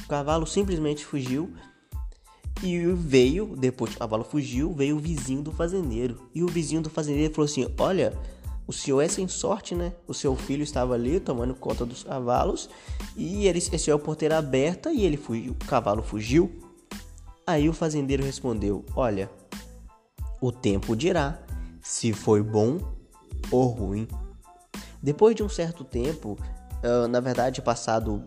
O 0.06 0.08
cavalo 0.08 0.48
simplesmente 0.48 1.06
fugiu 1.06 1.54
e 2.64 2.80
veio, 2.94 3.54
depois 3.58 3.92
que 3.92 3.98
o 3.98 4.00
cavalo 4.00 4.24
fugiu, 4.24 4.72
veio 4.74 4.96
o 4.96 5.00
vizinho 5.00 5.42
do 5.42 5.52
fazendeiro. 5.52 6.30
E 6.34 6.42
o 6.42 6.48
vizinho 6.48 6.82
do 6.82 6.90
fazendeiro 6.90 7.34
falou 7.34 7.46
assim: 7.46 7.68
Olha, 7.78 8.18
o 8.68 8.74
senhor 8.74 9.02
é 9.02 9.08
sem 9.08 9.28
sorte, 9.28 9.76
né? 9.76 9.94
O 10.08 10.14
seu 10.14 10.36
filho 10.36 10.64
estava 10.64 10.96
ali 10.96 11.20
tomando 11.20 11.54
conta 11.54 11.86
dos 11.86 12.04
cavalos 12.04 12.70
e 13.16 13.48
ele 13.48 13.60
esqueceu 13.60 13.96
a 13.96 14.00
porteira 14.00 14.38
aberta 14.38 14.92
e 14.92 15.06
ele 15.06 15.18
fugiu, 15.18 15.52
o 15.52 15.66
cavalo 15.66 16.02
fugiu. 16.02 16.52
Aí 17.46 17.70
o 17.70 17.74
fazendeiro 17.74 18.24
respondeu: 18.24 18.84
Olha, 18.96 19.30
o 20.42 20.52
tempo 20.52 20.96
dirá 20.96 21.40
se 21.82 22.12
foi 22.12 22.42
bom 22.42 22.80
ou 23.52 23.68
ruim. 23.68 24.08
Depois 25.02 25.36
de 25.36 25.44
um 25.44 25.50
certo 25.50 25.84
tempo, 25.84 26.36
na 27.12 27.20
verdade, 27.20 27.62
passado 27.62 28.24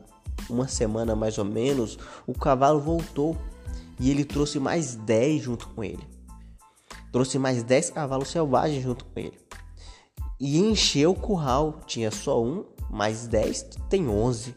uma 0.49 0.69
semana 0.69 1.17
mais 1.17 1.37
ou 1.37 1.45
menos, 1.45 1.99
o 2.27 2.33
cavalo 2.33 2.79
voltou 2.79 3.37
e 3.99 4.09
ele 4.09 4.25
trouxe 4.25 4.61
mais 4.61 4.95
10 4.95 5.43
junto 5.43 5.69
com 5.71 5.83
ele. 5.83 6.07
Trouxe 7.11 7.39
mais 7.39 7.65
10 7.65 7.91
cavalos 7.91 8.29
selvagens 8.29 8.85
junto 8.85 9.05
com 9.05 9.19
ele. 9.19 9.48
E 10.41 10.59
encheu 10.59 11.13
o 11.13 11.15
curral. 11.15 11.81
Tinha 11.87 12.11
só 12.11 12.43
um, 12.43 12.65
mais 12.91 13.27
10, 13.27 13.69
tem 13.89 14.09
11. 14.09 14.55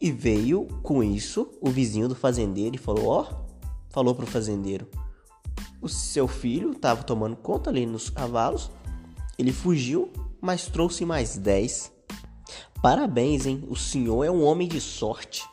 E 0.00 0.10
veio 0.10 0.66
com 0.82 1.02
isso 1.02 1.50
o 1.60 1.68
vizinho 1.70 2.08
do 2.08 2.14
fazendeiro 2.14 2.76
e 2.76 2.78
falou: 2.78 3.06
Ó, 3.06 3.26
falou 3.90 4.14
pro 4.14 4.26
fazendeiro: 4.26 4.86
O 5.80 5.88
seu 5.88 6.26
filho 6.26 6.72
estava 6.72 7.02
tomando 7.02 7.36
conta 7.36 7.70
ali 7.70 7.86
nos 7.86 8.08
cavalos. 8.10 8.70
Ele 9.38 9.52
fugiu, 9.52 10.10
mas 10.40 10.66
trouxe 10.66 11.04
mais 11.04 11.36
10. 11.36 11.92
Parabéns, 12.82 13.46
hein? 13.46 13.64
O 13.68 13.76
senhor 13.76 14.24
é 14.24 14.30
um 14.30 14.42
homem 14.42 14.66
de 14.66 14.80
sorte 14.80 15.44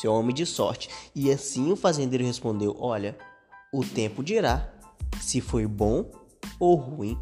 seu 0.00 0.12
homem 0.14 0.34
de 0.34 0.46
sorte. 0.46 0.88
E 1.14 1.30
assim 1.30 1.70
o 1.70 1.76
fazendeiro 1.76 2.24
respondeu: 2.24 2.74
Olha, 2.78 3.16
o 3.72 3.84
tempo 3.84 4.22
dirá 4.22 4.72
se 5.20 5.40
foi 5.40 5.66
bom 5.66 6.10
ou 6.58 6.74
ruim. 6.76 7.18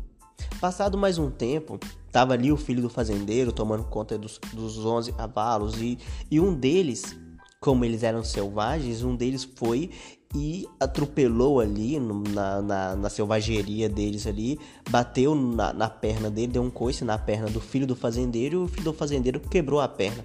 Passado 0.60 0.98
mais 0.98 1.18
um 1.18 1.30
tempo, 1.30 1.78
estava 2.04 2.32
ali 2.32 2.50
o 2.50 2.56
filho 2.56 2.82
do 2.82 2.90
fazendeiro 2.90 3.52
tomando 3.52 3.84
conta 3.84 4.18
dos, 4.18 4.40
dos 4.52 4.84
11 4.84 5.12
cavalos 5.12 5.80
e, 5.80 5.96
e 6.28 6.40
um 6.40 6.52
deles, 6.52 7.16
como 7.60 7.84
eles 7.84 8.02
eram 8.02 8.24
selvagens, 8.24 9.04
um 9.04 9.14
deles 9.14 9.44
foi 9.44 9.90
e 10.34 10.66
atropelou 10.80 11.60
ali 11.60 12.00
na, 12.00 12.60
na, 12.60 12.96
na, 12.96 13.08
selvageria 13.08 13.88
deles 13.88 14.26
ali, 14.26 14.58
bateu 14.90 15.32
na, 15.32 15.72
na 15.72 15.88
perna 15.88 16.28
dele, 16.28 16.52
deu 16.52 16.62
um 16.62 16.70
coice 16.70 17.04
na 17.04 17.16
perna 17.16 17.48
do 17.48 17.60
filho 17.60 17.86
do 17.86 17.94
fazendeiro 17.94 18.62
e 18.62 18.64
o 18.64 18.68
filho 18.68 18.84
do 18.84 18.92
fazendeiro 18.92 19.38
quebrou 19.38 19.80
a 19.80 19.86
perna. 19.86 20.24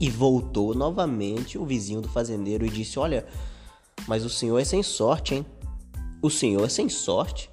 E 0.00 0.08
voltou 0.08 0.72
novamente 0.72 1.58
o 1.58 1.64
vizinho 1.66 2.00
do 2.00 2.08
fazendeiro 2.08 2.64
e 2.64 2.70
disse: 2.70 2.98
Olha, 2.98 3.26
mas 4.06 4.24
o 4.24 4.30
senhor 4.30 4.58
é 4.58 4.64
sem 4.64 4.82
sorte, 4.82 5.34
hein? 5.34 5.46
O 6.22 6.30
senhor 6.30 6.64
é 6.64 6.68
sem 6.68 6.88
sorte. 6.88 7.50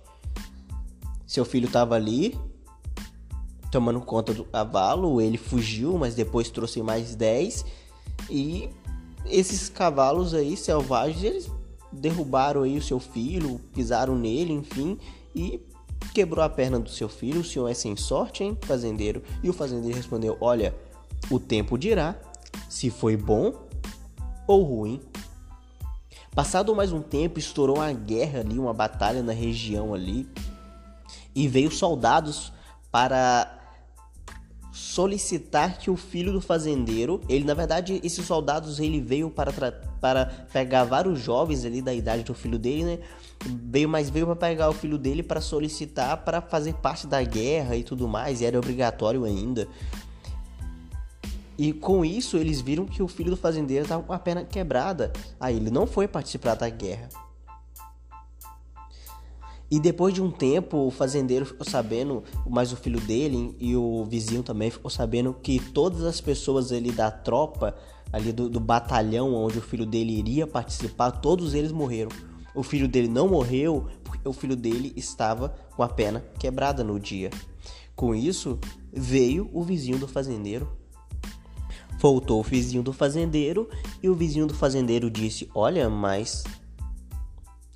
Seu 1.33 1.43
filho 1.43 1.65
estava 1.65 1.95
ali 1.95 2.39
tomando 3.71 3.99
conta 4.01 4.35
do 4.35 4.45
cavalo, 4.45 5.19
ele 5.19 5.35
fugiu, 5.35 5.97
mas 5.97 6.13
depois 6.13 6.51
trouxe 6.51 6.83
mais 6.83 7.15
10 7.15 7.65
e 8.29 8.69
esses 9.25 9.67
cavalos 9.67 10.35
aí 10.35 10.55
selvagens, 10.55 11.23
eles 11.23 11.51
derrubaram 11.91 12.61
aí 12.61 12.77
o 12.77 12.83
seu 12.83 12.99
filho, 12.99 13.59
pisaram 13.73 14.15
nele, 14.15 14.53
enfim, 14.53 14.95
e 15.33 15.59
quebrou 16.13 16.45
a 16.45 16.49
perna 16.49 16.79
do 16.79 16.91
seu 16.91 17.09
filho. 17.09 17.41
O 17.41 17.43
senhor 17.43 17.67
é 17.67 17.73
sem 17.73 17.95
sorte, 17.95 18.43
hein, 18.43 18.55
fazendeiro? 18.61 19.23
E 19.41 19.49
o 19.49 19.53
fazendeiro 19.53 19.97
respondeu: 19.97 20.37
Olha, 20.39 20.75
o 21.31 21.39
tempo 21.39 21.79
dirá 21.79 22.15
se 22.69 22.91
foi 22.91 23.17
bom 23.17 23.55
ou 24.45 24.61
ruim. 24.61 25.01
Passado 26.35 26.75
mais 26.75 26.93
um 26.93 27.01
tempo, 27.01 27.39
estourou 27.39 27.77
uma 27.77 27.91
guerra 27.91 28.41
ali, 28.41 28.59
uma 28.59 28.73
batalha 28.73 29.23
na 29.23 29.33
região 29.33 29.95
ali, 29.95 30.29
e 31.35 31.47
veio 31.47 31.71
soldados 31.71 32.51
para 32.91 33.59
solicitar 34.71 35.77
que 35.77 35.91
o 35.91 35.95
filho 35.95 36.31
do 36.31 36.41
fazendeiro, 36.41 37.21
ele 37.29 37.45
na 37.45 37.53
verdade 37.53 38.01
esses 38.03 38.25
soldados 38.25 38.79
ele 38.79 38.99
veio 38.99 39.29
para, 39.29 39.51
para 40.01 40.25
pegar 40.51 40.83
vários 40.83 41.19
jovens 41.19 41.63
ali 41.63 41.79
da 41.79 41.93
idade 41.93 42.23
do 42.23 42.33
filho 42.33 42.57
dele, 42.57 42.83
né? 42.83 42.99
Veio 43.45 43.87
mas 43.87 44.09
veio 44.09 44.25
para 44.25 44.35
pegar 44.35 44.69
o 44.69 44.73
filho 44.73 44.97
dele 44.97 45.21
para 45.21 45.41
solicitar 45.41 46.23
para 46.23 46.41
fazer 46.41 46.73
parte 46.75 47.05
da 47.05 47.21
guerra 47.21 47.75
e 47.75 47.83
tudo 47.83 48.07
mais, 48.07 48.41
e 48.41 48.45
era 48.45 48.57
obrigatório 48.57 49.25
ainda. 49.25 49.67
E 51.55 51.71
com 51.71 52.03
isso 52.03 52.37
eles 52.37 52.59
viram 52.59 52.85
que 52.85 53.03
o 53.03 53.07
filho 53.07 53.29
do 53.29 53.37
fazendeiro 53.37 53.83
estava 53.83 54.01
com 54.01 54.13
a 54.13 54.17
perna 54.17 54.43
quebrada. 54.43 55.13
Aí 55.39 55.55
ele 55.55 55.69
não 55.69 55.85
foi 55.85 56.07
participar 56.07 56.55
da 56.55 56.67
guerra. 56.67 57.09
E 59.73 59.79
depois 59.79 60.13
de 60.13 60.21
um 60.21 60.29
tempo, 60.29 60.85
o 60.85 60.91
fazendeiro 60.91 61.47
ficou 61.47 61.67
sabendo, 61.67 62.23
mas 62.47 62.71
o 62.71 62.75
filho 62.75 63.01
dele 63.01 63.55
e 63.59 63.75
o 63.75 64.05
vizinho 64.05 64.43
também 64.43 64.69
ficou 64.69 64.91
sabendo 64.91 65.33
que 65.33 65.59
todas 65.59 66.03
as 66.03 66.21
pessoas 66.21 66.71
ali 66.71 66.91
da 66.91 67.09
tropa, 67.09 67.75
ali 68.11 68.31
do, 68.31 68.47
do 68.47 68.59
batalhão 68.59 69.33
onde 69.33 69.57
o 69.57 69.61
filho 69.63 69.83
dele 69.83 70.13
iria 70.13 70.45
participar, 70.45 71.09
todos 71.09 71.55
eles 71.55 71.71
morreram. 71.71 72.11
O 72.53 72.61
filho 72.61 72.87
dele 72.87 73.07
não 73.07 73.27
morreu 73.27 73.87
porque 74.03 74.29
o 74.29 74.31
filho 74.31 74.55
dele 74.55 74.93
estava 74.95 75.55
com 75.75 75.81
a 75.81 75.89
perna 75.89 76.23
quebrada 76.37 76.83
no 76.83 76.99
dia. 76.99 77.31
Com 77.95 78.13
isso, 78.13 78.59
veio 78.91 79.49
o 79.51 79.63
vizinho 79.63 79.97
do 79.97 80.07
fazendeiro 80.07 80.69
Voltou 81.97 82.41
o 82.41 82.43
vizinho 82.43 82.83
do 82.83 82.93
fazendeiro 82.93 83.67
e 84.03 84.07
o 84.07 84.13
vizinho 84.13 84.45
do 84.45 84.53
fazendeiro 84.53 85.09
disse: 85.09 85.49
Olha, 85.55 85.89
mas 85.89 86.43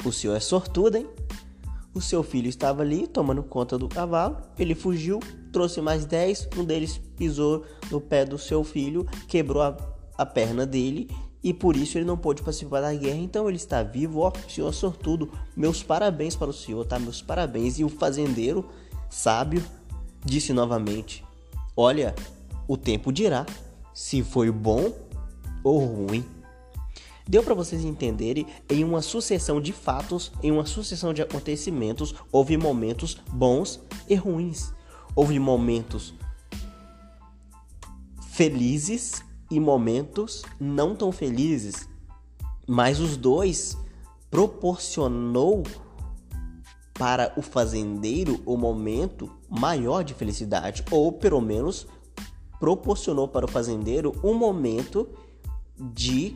o 0.06 0.12
senhor 0.12 0.36
é 0.36 0.40
sortudo, 0.40 0.98
hein? 0.98 1.08
O 1.98 2.02
seu 2.02 2.22
filho 2.22 2.48
estava 2.48 2.84
ali 2.84 3.08
tomando 3.08 3.42
conta 3.42 3.76
do 3.76 3.90
cavalo, 3.90 4.38
ele 4.60 4.76
fugiu, 4.76 5.20
trouxe 5.52 5.82
mais 5.82 6.06
dez, 6.06 6.48
um 6.56 6.64
deles 6.64 7.02
pisou 7.18 7.66
no 7.90 8.00
pé 8.00 8.24
do 8.24 8.38
seu 8.38 8.64
filho, 8.64 9.04
quebrou 9.28 9.64
a, 9.64 9.76
a 10.16 10.24
perna 10.24 10.64
dele 10.64 11.10
e 11.44 11.56
por 11.56 11.76
isso 11.76 11.98
ele 11.98 12.06
não 12.06 12.16
pôde 12.16 12.44
participar 12.44 12.82
da 12.82 12.94
guerra. 12.94 13.18
Então 13.18 13.48
ele 13.48 13.58
está 13.58 13.82
vivo, 13.82 14.20
ó, 14.20 14.32
senhor 14.48 14.72
sortudo. 14.76 15.32
Meus 15.56 15.82
parabéns 15.82 16.36
para 16.36 16.52
o 16.52 16.54
senhor, 16.54 16.86
tá? 16.86 17.00
Meus 17.00 17.20
parabéns. 17.20 17.80
E 17.80 17.84
o 17.84 17.90
fazendeiro, 17.90 18.64
sábio, 19.10 19.64
disse 20.24 20.54
novamente: 20.54 21.26
Olha, 21.76 22.14
o 22.68 22.78
tempo 22.78 23.12
dirá 23.12 23.44
se 23.92 24.22
foi 24.22 24.52
bom 24.52 24.94
ou 25.64 25.80
ruim. 25.80 26.24
Deu 27.28 27.44
para 27.44 27.54
vocês 27.54 27.84
entenderem 27.84 28.48
em 28.70 28.84
uma 28.84 29.02
sucessão 29.02 29.60
de 29.60 29.74
fatos, 29.74 30.32
em 30.42 30.52
uma 30.52 30.66
sucessão 30.66 31.14
de 31.14 31.22
acontecimentos, 31.22 32.16
houve 32.32 32.56
momentos 32.58 33.18
bons 33.32 33.82
e 34.08 34.16
ruins. 34.16 34.72
Houve 35.16 35.38
momentos 35.40 36.14
felizes 38.32 39.24
e 39.50 39.60
momentos 39.60 40.44
não 40.60 40.96
tão 40.96 41.12
felizes, 41.12 41.90
mas 42.68 43.00
os 43.00 43.18
dois 43.18 43.78
proporcionou 44.30 45.64
para 46.94 47.34
o 47.36 47.42
fazendeiro 47.42 48.42
o 48.46 48.56
momento 48.56 49.30
maior 49.50 50.04
de 50.04 50.14
felicidade, 50.14 50.84
ou 50.92 51.12
pelo 51.12 51.42
menos 51.42 51.88
proporcionou 52.60 53.28
para 53.28 53.46
o 53.46 53.50
fazendeiro 53.50 54.14
um 54.24 54.34
momento 54.34 55.08
de 55.80 56.36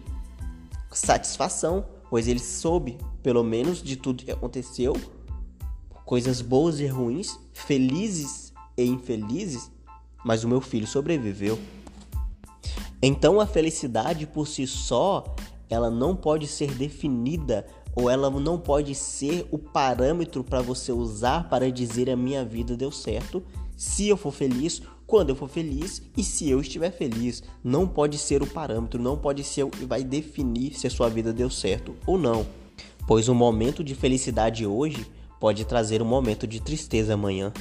satisfação, 0.92 1.86
pois 2.10 2.28
ele 2.28 2.40
soube, 2.40 2.98
pelo 3.24 3.44
menos, 3.44 3.82
de 3.82 3.96
tudo 3.96 4.24
que 4.24 4.32
aconteceu, 4.32 4.96
coisas 6.06 6.42
boas 6.42 6.80
e 6.80 6.88
ruins, 6.88 7.40
felizes 7.54 8.54
e 8.78 8.84
infelizes, 8.84 9.72
mas 10.24 10.44
o 10.44 10.48
meu 10.48 10.62
filho 10.62 10.86
sobreviveu. 10.86 11.58
Então 13.02 13.40
a 13.40 13.48
felicidade 13.48 14.28
por 14.28 14.48
si 14.48 14.68
só, 14.68 15.24
ela 15.70 15.90
não 15.90 16.16
pode 16.16 16.48
ser 16.48 16.72
definida 16.76 17.66
ou 17.96 18.10
ela 18.10 18.30
não 18.30 18.60
pode 18.60 18.94
ser 18.94 19.48
o 19.52 19.58
parâmetro 19.58 20.44
para 20.44 20.62
você 20.62 20.92
usar 20.92 21.50
para 21.50 21.72
dizer 21.72 22.10
a 22.10 22.16
minha 22.16 22.46
vida 22.46 22.78
deu 22.78 22.92
certo, 22.92 23.44
se 23.76 24.08
eu 24.08 24.16
for 24.16 24.32
feliz 24.32 24.82
quando 25.12 25.32
eu 25.32 25.36
for 25.36 25.50
feliz 25.50 26.02
e 26.16 26.24
se 26.24 26.50
eu 26.50 26.62
estiver 26.62 26.90
feliz. 26.90 27.44
Não 27.62 27.86
pode 27.86 28.18
ser 28.18 28.42
o 28.42 28.48
parâmetro, 28.48 28.98
não 28.98 29.18
pode 29.18 29.44
ser 29.44 29.64
o 29.64 29.70
que 29.70 29.84
vai 29.84 30.06
definir 30.06 30.74
se 30.74 30.88
a 30.88 30.90
sua 30.90 31.10
vida 31.10 31.34
deu 31.34 31.50
certo 31.50 31.94
ou 32.08 32.18
não. 32.18 32.48
Pois 33.06 33.28
um 33.28 33.34
momento 33.34 33.84
de 33.84 33.94
felicidade 33.94 34.66
hoje 34.66 35.06
pode 35.38 35.66
trazer 35.66 36.02
um 36.02 36.06
momento 36.06 36.48
de 36.48 36.62
tristeza 36.62 37.16
amanhã. 37.16 37.52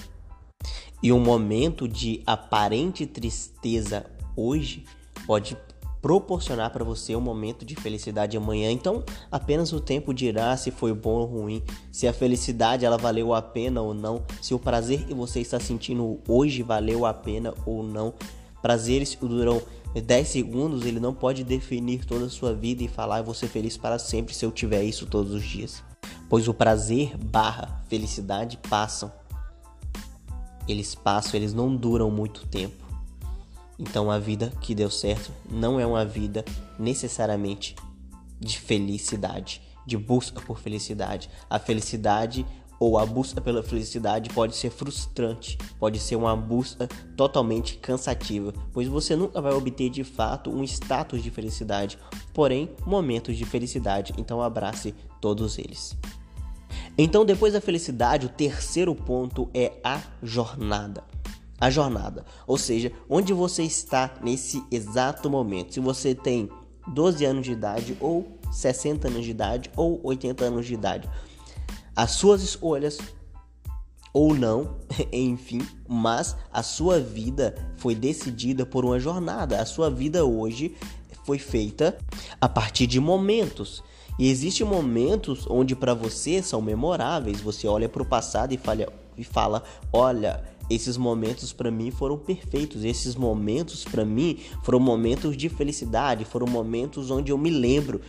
E 1.02 1.12
um 1.12 1.18
momento 1.18 1.88
de 1.88 2.22
aparente 2.24 3.04
tristeza 3.04 4.06
hoje 4.36 4.84
pode 5.26 5.56
proporcionar 6.00 6.70
para 6.70 6.84
você 6.84 7.14
um 7.14 7.20
momento 7.20 7.64
de 7.64 7.74
felicidade 7.74 8.36
amanhã. 8.36 8.70
Então, 8.70 9.04
apenas 9.30 9.72
o 9.72 9.80
tempo 9.80 10.14
dirá 10.14 10.56
se 10.56 10.70
foi 10.70 10.92
bom 10.92 11.20
ou 11.20 11.26
ruim, 11.26 11.62
se 11.92 12.08
a 12.08 12.12
felicidade 12.12 12.84
ela 12.84 12.96
valeu 12.96 13.34
a 13.34 13.42
pena 13.42 13.82
ou 13.82 13.92
não, 13.92 14.22
se 14.40 14.54
o 14.54 14.58
prazer 14.58 15.04
que 15.04 15.14
você 15.14 15.40
está 15.40 15.60
sentindo 15.60 16.20
hoje 16.26 16.62
valeu 16.62 17.04
a 17.04 17.12
pena 17.12 17.54
ou 17.66 17.82
não. 17.82 18.14
Prazeres 18.62 19.14
que 19.14 19.26
duram 19.26 19.60
10 19.98 20.28
segundos, 20.28 20.84
ele 20.84 21.00
não 21.00 21.14
pode 21.14 21.42
definir 21.42 22.04
toda 22.04 22.26
a 22.26 22.30
sua 22.30 22.54
vida 22.54 22.82
e 22.82 22.88
falar 22.88 23.24
ser 23.34 23.48
feliz 23.48 23.76
para 23.76 23.98
sempre 23.98 24.34
se 24.34 24.44
eu 24.44 24.52
tiver 24.52 24.82
isso 24.84 25.06
todos 25.06 25.32
os 25.32 25.42
dias. 25.42 25.82
Pois 26.28 26.46
o 26.46 26.54
prazer 26.54 27.16
barra 27.16 27.82
felicidade 27.88 28.58
passam. 28.68 29.10
Eles 30.68 30.94
passam, 30.94 31.34
eles 31.34 31.52
não 31.52 31.74
duram 31.74 32.10
muito 32.10 32.46
tempo. 32.46 32.79
Então 33.80 34.10
a 34.10 34.18
vida 34.18 34.52
que 34.60 34.74
deu 34.74 34.90
certo 34.90 35.32
não 35.50 35.80
é 35.80 35.86
uma 35.86 36.04
vida 36.04 36.44
necessariamente 36.78 37.74
de 38.38 38.58
felicidade, 38.58 39.62
de 39.86 39.96
busca 39.96 40.38
por 40.42 40.60
felicidade. 40.60 41.30
A 41.48 41.58
felicidade 41.58 42.44
ou 42.78 42.98
a 42.98 43.06
busca 43.06 43.40
pela 43.40 43.62
felicidade 43.62 44.28
pode 44.30 44.54
ser 44.54 44.70
frustrante, 44.70 45.56
pode 45.78 45.98
ser 45.98 46.16
uma 46.16 46.36
busca 46.36 46.86
totalmente 47.16 47.78
cansativa, 47.78 48.52
pois 48.70 48.86
você 48.86 49.16
nunca 49.16 49.40
vai 49.40 49.52
obter 49.52 49.88
de 49.88 50.04
fato 50.04 50.50
um 50.50 50.62
status 50.62 51.22
de 51.22 51.30
felicidade, 51.30 51.98
porém 52.34 52.70
momentos 52.84 53.34
de 53.34 53.46
felicidade. 53.46 54.12
Então 54.18 54.42
abrace 54.42 54.94
todos 55.22 55.58
eles. 55.58 55.96
Então, 56.98 57.24
depois 57.24 57.54
da 57.54 57.62
felicidade, 57.62 58.26
o 58.26 58.28
terceiro 58.28 58.94
ponto 58.94 59.48
é 59.54 59.72
a 59.82 60.02
jornada 60.22 61.02
a 61.61 61.68
jornada, 61.68 62.25
ou 62.46 62.57
seja, 62.57 62.90
onde 63.09 63.33
você 63.33 63.62
está 63.62 64.14
nesse 64.23 64.64
exato 64.70 65.29
momento. 65.29 65.75
Se 65.75 65.81
você 65.81 66.14
tem 66.14 66.49
12 66.88 67.25
anos 67.25 67.44
de 67.44 67.53
idade, 67.53 67.96
ou 68.01 68.38
60 68.51 69.09
anos 69.09 69.25
de 69.25 69.31
idade, 69.31 69.70
ou 69.77 70.01
80 70.03 70.44
anos 70.44 70.66
de 70.66 70.75
idade, 70.75 71.09
as 71.94 72.12
suas 72.12 72.42
escolhas 72.42 72.99
ou 74.12 74.35
não, 74.35 74.77
enfim, 75.12 75.61
mas 75.87 76.35
a 76.53 76.62
sua 76.62 76.99
vida 76.99 77.55
foi 77.77 77.94
decidida 77.94 78.64
por 78.64 78.85
uma 78.85 78.99
jornada. 78.99 79.61
A 79.61 79.66
sua 79.66 79.90
vida 79.90 80.25
hoje 80.25 80.75
foi 81.25 81.38
feita 81.38 81.96
a 82.40 82.49
partir 82.49 82.87
de 82.87 82.99
momentos. 82.99 83.83
E 84.18 84.29
existem 84.29 84.66
momentos 84.66 85.46
onde 85.49 85.77
para 85.77 85.94
você 85.94 86.42
são 86.42 86.61
memoráveis. 86.61 87.40
Você 87.40 87.66
olha 87.66 87.88
para 87.88 88.03
o 88.03 88.07
passado 88.07 88.53
e 88.53 88.59
fala, 88.59 88.88
e 89.16 89.25
fala: 89.25 89.62
"Olha, 89.92 90.44
esses 90.70 90.96
momentos 90.96 91.52
para 91.52 91.70
mim 91.70 91.90
foram 91.90 92.16
perfeitos. 92.16 92.85
Esses 92.85 93.16
momentos 93.16 93.85
para 93.85 94.04
mim 94.04 94.38
foram 94.62 94.78
momentos 94.78 95.37
de 95.37 95.48
felicidade, 95.48 96.24
foram 96.24 96.46
momentos 96.46 97.11
onde 97.11 97.33
eu 97.33 97.37
me 97.37 97.50
lembro. 97.50 98.00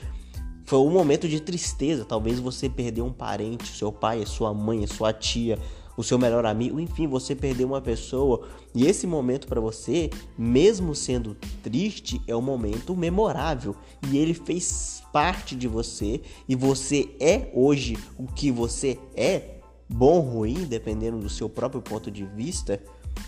Foi 0.64 0.80
um 0.80 0.92
momento 0.92 1.28
de 1.28 1.42
tristeza. 1.42 2.06
Talvez 2.06 2.40
você 2.40 2.70
perdeu 2.70 3.04
um 3.04 3.12
parente, 3.12 3.76
seu 3.76 3.92
pai, 3.92 4.24
sua 4.28 4.54
mãe, 4.54 4.86
sua 4.86 5.12
tia, 5.12 5.58
o 5.98 6.04
seu 6.04 6.18
melhor 6.18 6.46
amigo, 6.46 6.80
enfim, 6.80 7.08
você 7.08 7.36
perdeu 7.36 7.68
uma 7.68 7.82
pessoa. 7.82 8.48
E 8.74 8.86
esse 8.86 9.06
momento 9.06 9.48
para 9.48 9.60
você, 9.60 10.10
mesmo 10.38 10.96
sendo 10.96 11.36
triste, 11.62 12.22
é 12.28 12.36
um 12.36 12.42
momento 12.42 12.96
memorável 12.96 13.76
e 14.10 14.18
ele 14.18 14.34
fez 14.34 15.04
parte 15.12 15.56
de 15.56 15.68
você 15.68 16.22
e 16.48 16.56
você 16.56 17.10
é 17.20 17.52
hoje 17.54 17.98
o 18.18 18.26
que 18.28 18.50
você 18.50 18.98
é 19.16 19.61
bom 19.92 20.16
ou 20.16 20.22
ruim, 20.22 20.66
dependendo 20.66 21.20
do 21.20 21.30
seu 21.30 21.50
próprio 21.50 21.82
ponto 21.82 22.10
de 22.10 22.26
vista, 22.26 22.82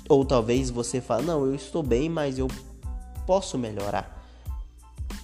ou 0.08 0.24
talvez 0.24 0.70
você 0.70 1.02
fale, 1.02 1.26
não, 1.26 1.46
eu 1.46 1.54
estou 1.54 1.84
bem, 1.84 2.10
mas 2.10 2.40
eu 2.40 2.48
posso 3.26 3.58
melhorar. 3.58 4.22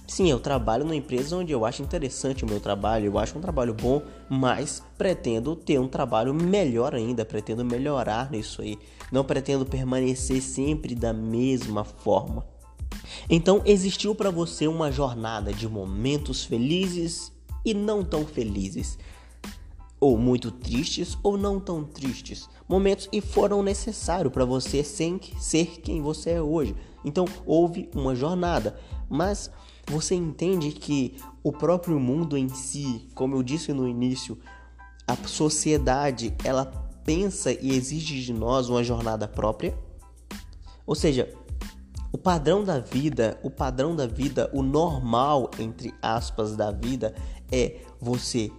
Sim, 0.06 0.28
eu 0.28 0.40
trabalho 0.40 0.84
numa 0.84 0.96
empresa 0.96 1.36
onde 1.36 1.52
eu 1.52 1.64
acho 1.64 1.82
interessante 1.82 2.44
o 2.44 2.48
meu 2.48 2.58
trabalho, 2.58 3.06
eu 3.06 3.18
acho 3.18 3.38
um 3.38 3.40
trabalho 3.40 3.72
bom, 3.72 4.02
mas 4.28 4.82
pretendo 4.98 5.54
ter 5.54 5.78
um 5.78 5.86
trabalho 5.86 6.34
melhor 6.34 6.96
ainda, 6.96 7.24
pretendo 7.24 7.64
melhorar 7.64 8.28
nisso 8.28 8.60
aí. 8.60 8.76
Não 9.12 9.24
pretendo 9.24 9.64
permanecer 9.64 10.42
sempre 10.42 10.96
da 10.96 11.12
mesma 11.12 11.84
forma. 11.84 12.44
Então 13.28 13.62
existiu 13.64 14.12
para 14.12 14.30
você 14.30 14.66
uma 14.66 14.90
jornada 14.90 15.52
de 15.52 15.68
momentos 15.68 16.44
felizes 16.44 17.32
e 17.64 17.72
não 17.72 18.04
tão 18.04 18.26
felizes, 18.26 18.98
ou 20.00 20.16
muito 20.16 20.50
tristes 20.50 21.16
ou 21.22 21.36
não 21.36 21.60
tão 21.60 21.84
tristes, 21.84 22.48
momentos 22.66 23.08
e 23.12 23.20
foram 23.20 23.62
necessários 23.62 24.32
para 24.32 24.46
você 24.46 24.82
ser 24.82 25.80
quem 25.82 26.00
você 26.00 26.30
é 26.30 26.42
hoje. 26.42 26.74
Então 27.04 27.26
houve 27.44 27.90
uma 27.94 28.16
jornada, 28.16 28.80
mas 29.08 29.50
você 29.86 30.14
entende 30.14 30.72
que 30.72 31.16
o 31.42 31.52
próprio 31.52 32.00
mundo 32.00 32.36
em 32.36 32.48
si, 32.48 33.08
como 33.14 33.36
eu 33.36 33.42
disse 33.42 33.72
no 33.72 33.86
início, 33.86 34.38
a 35.06 35.16
sociedade, 35.16 36.34
ela 36.44 36.64
pensa 37.04 37.52
e 37.52 37.74
exige 37.76 38.22
de 38.22 38.32
nós 38.32 38.68
uma 38.68 38.84
jornada 38.84 39.26
própria? 39.26 39.76
Ou 40.86 40.94
seja, 40.94 41.32
o 42.12 42.18
padrão 42.18 42.64
da 42.64 42.78
vida, 42.78 43.38
o 43.42 43.50
padrão 43.50 43.94
da 43.94 44.06
vida, 44.06 44.50
o 44.52 44.62
normal 44.62 45.50
entre 45.58 45.94
aspas 46.02 46.56
da 46.56 46.70
vida 46.70 47.14
é 47.50 47.80
você 48.00 48.50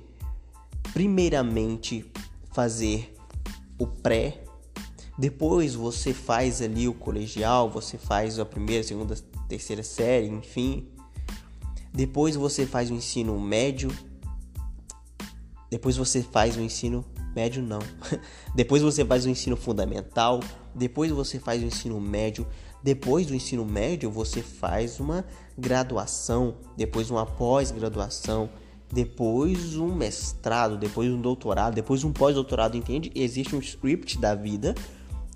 primeiramente 0.94 2.06
fazer 2.52 3.16
o 3.78 3.88
pré, 3.88 4.44
depois 5.18 5.76
você 5.76 6.14
faz 6.14 6.62
ali 6.62 6.88
o 6.88 6.94
colegial, 6.94 7.70
você 7.70 7.98
faz 7.98 8.40
a 8.40 8.46
primeira, 8.46 8.84
segunda, 8.84 9.16
terceira 9.48 9.84
série, 9.84 10.28
enfim. 10.28 10.88
Depois 11.94 12.36
você 12.36 12.66
faz 12.66 12.90
o 12.90 12.94
ensino 12.94 13.40
médio. 13.40 13.92
Depois 15.70 15.98
você 15.98 16.24
faz 16.24 16.58
o 16.58 16.62
ensino 16.62 17.06
médio 17.36 17.62
não. 17.62 17.80
depois 18.56 18.82
você 18.82 19.06
faz 19.06 19.26
o 19.26 19.30
ensino 19.30 19.56
fundamental, 19.56 20.40
depois 20.74 21.12
você 21.12 21.40
faz 21.40 21.62
o 21.62 21.66
ensino 21.66 22.00
médio, 22.00 22.48
depois 22.84 23.28
do 23.28 23.36
ensino 23.36 23.66
médio 23.66 24.10
você 24.10 24.42
faz 24.42 25.00
uma 25.00 25.26
graduação, 25.58 26.56
depois 26.76 27.10
uma 27.10 27.26
pós-graduação, 27.26 28.50
depois 28.92 29.78
um 29.78 29.96
mestrado, 29.96 30.78
depois 30.78 31.12
um 31.12 31.22
doutorado, 31.22 31.76
depois 31.76 32.04
um 32.04 32.12
pós-doutorado, 32.12 32.76
entende? 32.76 33.12
Existe 33.16 33.56
um 33.56 33.60
script 33.60 34.18
da 34.18 34.36
vida 34.36 34.76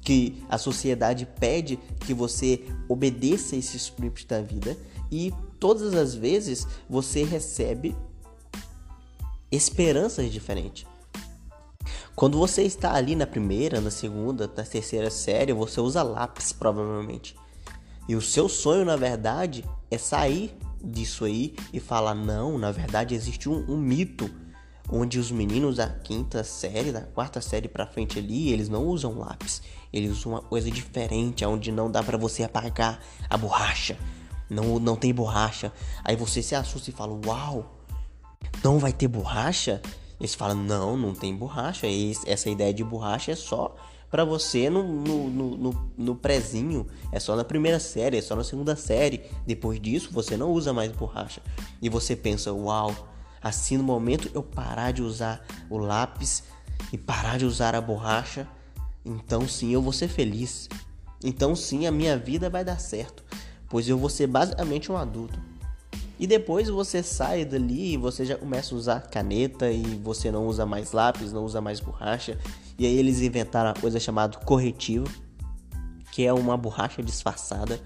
que 0.02 0.44
a 0.50 0.58
sociedade 0.58 1.28
pede 1.39 1.80
que 2.02 2.13
você 2.13 2.63
obedeça 2.88 3.56
esse 3.56 3.78
script 3.78 4.28
da 4.28 4.41
vida 4.41 4.78
e 5.12 5.34
todas 5.60 5.96
as 5.96 6.13
vezes 6.13 6.68
você 6.88 7.24
recebe 7.24 7.96
esperanças 9.52 10.32
diferentes. 10.32 10.86
Quando 12.15 12.38
você 12.38 12.63
está 12.63 12.94
ali 12.94 13.15
na 13.15 13.28
primeira, 13.28 13.82
na 13.82 13.91
segunda, 13.91 14.48
na 14.48 14.63
terceira 14.63 15.10
série, 15.10 15.54
você 15.54 15.82
usa 15.82 16.04
lápis 16.04 16.54
provavelmente. 16.54 17.36
E 18.08 18.15
o 18.15 18.22
seu 18.22 18.48
sonho, 18.48 18.86
na 18.86 18.96
verdade, 18.96 19.65
é 19.89 19.98
sair 19.98 20.56
disso 20.86 21.26
aí 21.26 21.56
e 21.74 21.80
falar: 21.80 22.13
não, 22.13 22.58
na 22.58 22.71
verdade 22.71 23.15
existe 23.15 23.50
um, 23.50 23.65
um 23.69 23.78
mito 23.78 24.30
onde 24.89 25.17
os 25.17 25.32
meninos 25.32 25.78
da 25.78 25.89
quinta 25.89 26.43
série, 26.43 26.91
da 26.91 27.02
quarta 27.02 27.41
série 27.41 27.67
para 27.67 27.88
frente 27.88 28.19
ali, 28.19 28.52
eles 28.52 28.69
não 28.69 28.86
usam 28.86 29.17
lápis, 29.17 29.62
eles 29.91 30.12
usam 30.12 30.34
uma 30.34 30.41
coisa 30.41 30.69
diferente, 30.69 31.43
onde 31.45 31.71
não 31.71 31.89
dá 31.89 32.04
para 32.04 32.17
você 32.17 32.43
apagar 32.43 33.00
a 33.30 33.38
borracha, 33.38 33.98
não, 34.50 34.80
não 34.80 34.95
tem 34.95 35.13
borracha. 35.13 35.74
Aí 36.04 36.15
você 36.15 36.41
se 36.41 36.56
assusta 36.56 36.89
e 36.89 36.93
fala: 36.93 37.19
Uau, 37.26 37.82
não 38.63 38.78
vai 38.78 38.93
ter 38.93 39.08
borracha? 39.08 39.82
Eles 40.19 40.36
falam: 40.36 40.56
Não, 40.56 40.95
não 40.95 41.13
tem 41.13 41.36
borracha. 41.36 41.88
essa 42.26 42.50
ideia 42.50 42.74
de 42.74 42.84
borracha 42.84 43.32
é 43.32 43.36
só 43.36 43.76
para 44.15 44.23
você 44.23 44.69
no, 44.69 44.82
no, 44.82 45.30
no, 45.30 45.91
no, 45.97 46.15
prezinho. 46.15 46.88
É 47.12 47.19
só 47.19 47.36
na 47.36 47.43
primeira 47.43 47.82
série, 47.82 48.15
é 48.15 48.21
só 48.21 48.34
na 48.34 48.45
segunda 48.45 48.73
série. 48.73 49.25
Depois 49.45 49.78
disso, 49.78 50.08
você 50.10 50.38
não 50.38 50.54
usa 50.54 50.71
mais 50.71 50.89
borracha. 50.89 51.41
E 51.82 51.89
você 51.89 52.15
pensa: 52.15 52.54
Uau, 52.54 52.95
assim 53.41 53.75
no 53.75 53.84
momento 53.84 54.32
eu 54.34 54.41
parar 54.41 54.93
de 54.93 55.01
usar 55.01 55.45
o 55.69 55.78
lápis 55.78 56.43
e 56.93 56.97
parar 56.97 57.38
de 57.38 57.43
usar 57.43 57.75
a 57.75 57.82
borracha, 57.82 58.47
então 59.04 59.45
sim 59.49 59.73
eu 59.73 59.82
vou 59.82 59.91
ser 59.91 60.08
feliz. 60.08 60.69
Então 61.21 61.54
sim 61.54 61.86
a 61.86 61.91
minha 61.91 62.17
vida 62.17 62.49
vai 62.49 62.63
dar 62.63 62.80
certo 62.80 63.21
pois 63.69 63.89
eu 63.89 63.97
vou 63.97 64.10
ser 64.10 64.28
basicamente 64.28 64.91
um 64.91 64.95
adulto. 64.95 65.38
E 66.19 66.25
depois 66.25 66.69
você 66.69 67.04
sai 67.04 67.43
dali 67.43 67.93
e 67.93 67.97
você 67.97 68.25
já 68.25 68.38
começa 68.38 68.73
a 68.73 68.78
usar 68.78 68.99
caneta 69.01 69.69
e 69.69 69.84
você 70.04 70.32
não 70.32 70.47
usa 70.47 70.65
mais 70.65 70.91
lápis, 70.91 71.34
não 71.34 71.43
usa 71.43 71.60
mais 71.60 71.80
borracha. 71.80 72.38
E 72.78 72.86
aí 72.86 72.97
eles 72.97 73.21
inventaram 73.21 73.71
a 73.71 73.73
coisa 73.73 73.99
chamada 73.99 74.38
corretivo, 74.39 75.08
que 76.12 76.25
é 76.25 76.32
uma 76.34 76.56
borracha 76.56 77.04
disfarçada. 77.04 77.80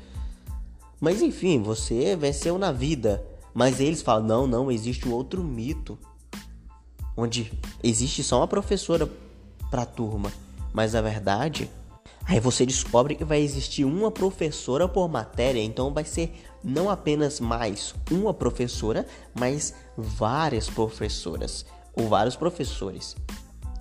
Mas 1.00 1.22
enfim, 1.22 1.62
você 1.62 2.16
venceu 2.16 2.58
na 2.58 2.72
vida. 2.72 3.24
Mas 3.54 3.80
eles 3.80 4.02
falam: 4.02 4.28
não, 4.28 4.48
não, 4.48 4.72
existe 4.72 5.10
outro 5.10 5.44
mito. 5.44 5.98
Onde 7.18 7.52
existe 7.84 8.24
só 8.24 8.38
uma 8.38 8.48
professora 8.48 9.10
para 9.72 9.82
a 9.82 9.86
turma. 9.86 10.32
Mas 10.72 10.94
a 10.94 11.02
verdade 11.02 11.70
Aí 12.30 12.40
você 12.40 12.64
descobre 12.64 13.16
que 13.16 13.26
vai 13.26 13.42
existir 13.42 13.84
uma 13.84 14.12
professora 14.12 14.88
por 14.88 15.10
matéria, 15.10 15.64
então 15.64 15.92
vai 15.92 16.06
ser 16.06 16.32
não 16.64 16.90
apenas 16.90 17.40
mais 17.40 17.94
uma 18.12 18.34
professora, 18.34 19.06
mas 19.38 19.74
várias 19.98 20.70
professoras 20.70 21.66
ou 21.96 22.08
vários 22.08 22.36
professores. 22.36 23.16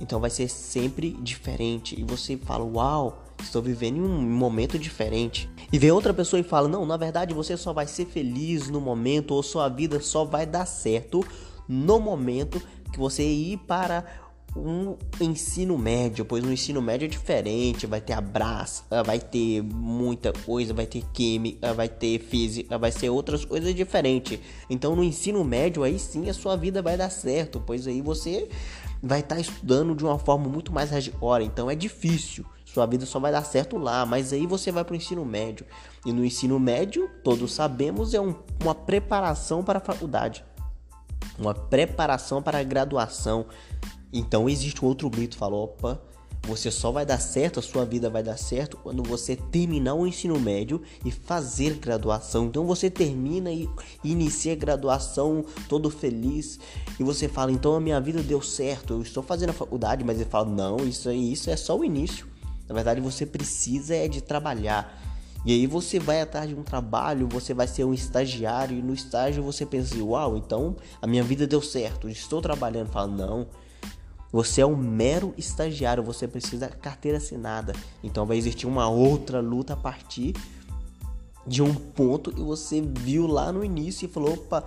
Então 0.00 0.20
vai 0.20 0.30
ser 0.30 0.48
sempre 0.48 1.10
diferente 1.20 1.98
e 1.98 2.04
você 2.04 2.36
fala: 2.36 2.64
"Uau, 2.64 3.24
estou 3.42 3.60
vivendo 3.60 3.98
um 4.00 4.20
momento 4.20 4.78
diferente". 4.78 5.50
E 5.72 5.78
vem 5.78 5.90
outra 5.90 6.14
pessoa 6.14 6.38
e 6.38 6.44
fala: 6.44 6.68
"Não, 6.68 6.86
na 6.86 6.96
verdade 6.96 7.34
você 7.34 7.56
só 7.56 7.72
vai 7.72 7.86
ser 7.86 8.06
feliz 8.06 8.68
no 8.68 8.80
momento 8.80 9.34
ou 9.34 9.42
sua 9.42 9.68
vida 9.68 10.00
só 10.00 10.24
vai 10.24 10.46
dar 10.46 10.66
certo 10.66 11.24
no 11.66 11.98
momento 11.98 12.62
que 12.92 12.98
você 12.98 13.22
ir 13.22 13.58
para 13.58 14.04
um 14.56 14.96
ensino 15.20 15.76
médio, 15.78 16.24
pois 16.24 16.42
no 16.42 16.52
ensino 16.52 16.80
médio 16.80 17.06
é 17.06 17.08
diferente, 17.08 17.86
vai 17.86 18.00
ter 18.00 18.12
abraço, 18.12 18.84
ah, 18.90 19.02
vai 19.02 19.18
ter 19.18 19.62
muita 19.62 20.32
coisa, 20.32 20.74
vai 20.74 20.86
ter 20.86 21.04
química, 21.12 21.72
vai 21.74 21.88
ter 21.88 22.18
física, 22.18 22.78
vai 22.78 22.90
ser 22.90 23.10
outras 23.10 23.44
coisas 23.44 23.74
diferentes. 23.74 24.38
Então 24.68 24.96
no 24.96 25.04
ensino 25.04 25.44
médio 25.44 25.82
aí 25.82 25.98
sim 25.98 26.28
a 26.28 26.34
sua 26.34 26.56
vida 26.56 26.82
vai 26.82 26.96
dar 26.96 27.10
certo, 27.10 27.62
pois 27.64 27.86
aí 27.86 28.00
você 28.00 28.48
vai 29.02 29.20
estar 29.20 29.36
tá 29.36 29.40
estudando 29.40 29.94
de 29.94 30.04
uma 30.04 30.18
forma 30.18 30.48
muito 30.48 30.72
mais 30.72 30.90
hardcore, 30.90 31.44
então 31.44 31.70
é 31.70 31.74
difícil. 31.74 32.44
Sua 32.64 32.84
vida 32.84 33.06
só 33.06 33.18
vai 33.18 33.32
dar 33.32 33.44
certo 33.44 33.78
lá, 33.78 34.04
mas 34.04 34.32
aí 34.32 34.46
você 34.46 34.70
vai 34.70 34.84
para 34.84 34.92
o 34.92 34.96
ensino 34.96 35.24
médio. 35.24 35.64
E 36.04 36.12
no 36.12 36.24
ensino 36.24 36.60
médio, 36.60 37.10
todos 37.24 37.52
sabemos, 37.52 38.12
é 38.12 38.20
um, 38.20 38.34
uma 38.62 38.74
preparação 38.74 39.64
para 39.64 39.78
a 39.78 39.80
faculdade. 39.80 40.44
Uma 41.38 41.54
preparação 41.54 42.42
para 42.42 42.58
a 42.58 42.62
graduação. 42.62 43.46
Então 44.12 44.48
existe 44.48 44.84
um 44.84 44.88
outro 44.88 45.10
mito, 45.14 45.36
fala, 45.36 45.56
opa, 45.56 46.00
você 46.42 46.70
só 46.70 46.90
vai 46.90 47.04
dar 47.04 47.20
certo, 47.20 47.60
a 47.60 47.62
sua 47.62 47.84
vida 47.84 48.08
vai 48.08 48.22
dar 48.22 48.38
certo 48.38 48.78
quando 48.78 49.02
você 49.02 49.36
terminar 49.36 49.94
o 49.94 50.06
ensino 50.06 50.38
médio 50.40 50.80
e 51.04 51.10
fazer 51.10 51.74
graduação. 51.74 52.46
Então 52.46 52.64
você 52.64 52.88
termina 52.88 53.52
e 53.52 53.68
inicia 54.02 54.52
a 54.52 54.56
graduação 54.56 55.44
todo 55.68 55.90
feliz 55.90 56.58
e 56.98 57.02
você 57.02 57.28
fala, 57.28 57.52
então 57.52 57.74
a 57.74 57.80
minha 57.80 58.00
vida 58.00 58.22
deu 58.22 58.40
certo, 58.40 58.94
eu 58.94 59.02
estou 59.02 59.22
fazendo 59.22 59.50
a 59.50 59.52
faculdade, 59.52 60.04
mas 60.04 60.20
ele 60.20 60.30
fala, 60.30 60.48
não, 60.48 60.78
isso 60.78 61.10
isso 61.10 61.50
é 61.50 61.56
só 61.56 61.76
o 61.76 61.84
início. 61.84 62.26
Na 62.66 62.74
verdade, 62.74 63.00
você 63.00 63.24
precisa 63.26 63.94
é 63.94 64.08
de 64.08 64.20
trabalhar. 64.22 65.02
E 65.44 65.52
aí 65.52 65.66
você 65.66 65.98
vai 65.98 66.20
atrás 66.20 66.48
de 66.48 66.54
um 66.54 66.62
trabalho, 66.62 67.28
você 67.28 67.54
vai 67.54 67.66
ser 67.66 67.84
um 67.84 67.94
estagiário 67.94 68.76
e 68.76 68.82
no 68.82 68.92
estágio 68.92 69.42
você 69.42 69.64
pensa, 69.64 69.96
uau, 70.02 70.36
então 70.36 70.76
a 71.00 71.06
minha 71.06 71.22
vida 71.22 71.46
deu 71.46 71.62
certo, 71.62 72.08
estou 72.08 72.42
trabalhando. 72.42 72.88
Fala, 72.88 73.06
não, 73.06 73.46
você 74.32 74.60
é 74.60 74.66
um 74.66 74.76
mero 74.76 75.32
estagiário, 75.36 76.02
você 76.02 76.28
precisa 76.28 76.68
carteira 76.68 77.18
assinada. 77.18 77.72
Então 78.02 78.26
vai 78.26 78.36
existir 78.36 78.66
uma 78.66 78.88
outra 78.88 79.40
luta 79.40 79.72
a 79.72 79.76
partir 79.76 80.34
de 81.46 81.62
um 81.62 81.74
ponto 81.74 82.30
que 82.30 82.42
você 82.42 82.80
viu 82.80 83.26
lá 83.26 83.50
no 83.50 83.64
início 83.64 84.04
e 84.04 84.08
falou: 84.08 84.34
opa, 84.34 84.64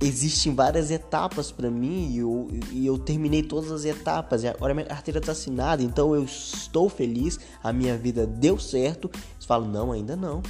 existem 0.00 0.54
várias 0.54 0.90
etapas 0.90 1.52
para 1.52 1.70
mim 1.70 2.10
e 2.10 2.18
eu, 2.18 2.48
e 2.70 2.86
eu 2.86 2.98
terminei 2.98 3.42
todas 3.42 3.70
as 3.70 3.84
etapas. 3.84 4.44
Agora 4.44 4.74
minha 4.74 4.86
carteira 4.86 5.20
está 5.20 5.32
assinada, 5.32 5.82
então 5.82 6.14
eu 6.14 6.24
estou 6.24 6.88
feliz, 6.88 7.38
a 7.62 7.72
minha 7.72 7.96
vida 7.96 8.26
deu 8.26 8.58
certo. 8.58 9.10
Você 9.38 9.46
fala: 9.46 9.66
não, 9.66 9.92
ainda 9.92 10.16
não. 10.16 10.42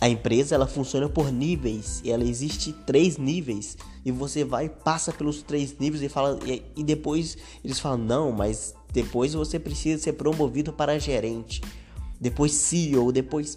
A 0.00 0.08
empresa 0.08 0.54
ela 0.54 0.66
funciona 0.66 1.08
por 1.08 1.32
níveis, 1.32 2.02
ela 2.04 2.22
existe 2.24 2.72
três 2.72 3.16
níveis 3.16 3.76
e 4.04 4.12
você 4.12 4.44
vai 4.44 4.68
passa 4.68 5.12
pelos 5.12 5.42
três 5.42 5.76
níveis 5.78 6.02
e 6.02 6.08
fala 6.08 6.38
e, 6.44 6.62
e 6.76 6.84
depois 6.84 7.36
eles 7.64 7.80
falam 7.80 7.98
não, 7.98 8.30
mas 8.32 8.74
depois 8.92 9.32
você 9.32 9.58
precisa 9.58 10.02
ser 10.02 10.12
promovido 10.12 10.72
para 10.72 10.98
gerente, 10.98 11.62
depois 12.20 12.52
CEO, 12.52 13.10
depois 13.10 13.56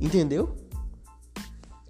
entendeu? 0.00 0.67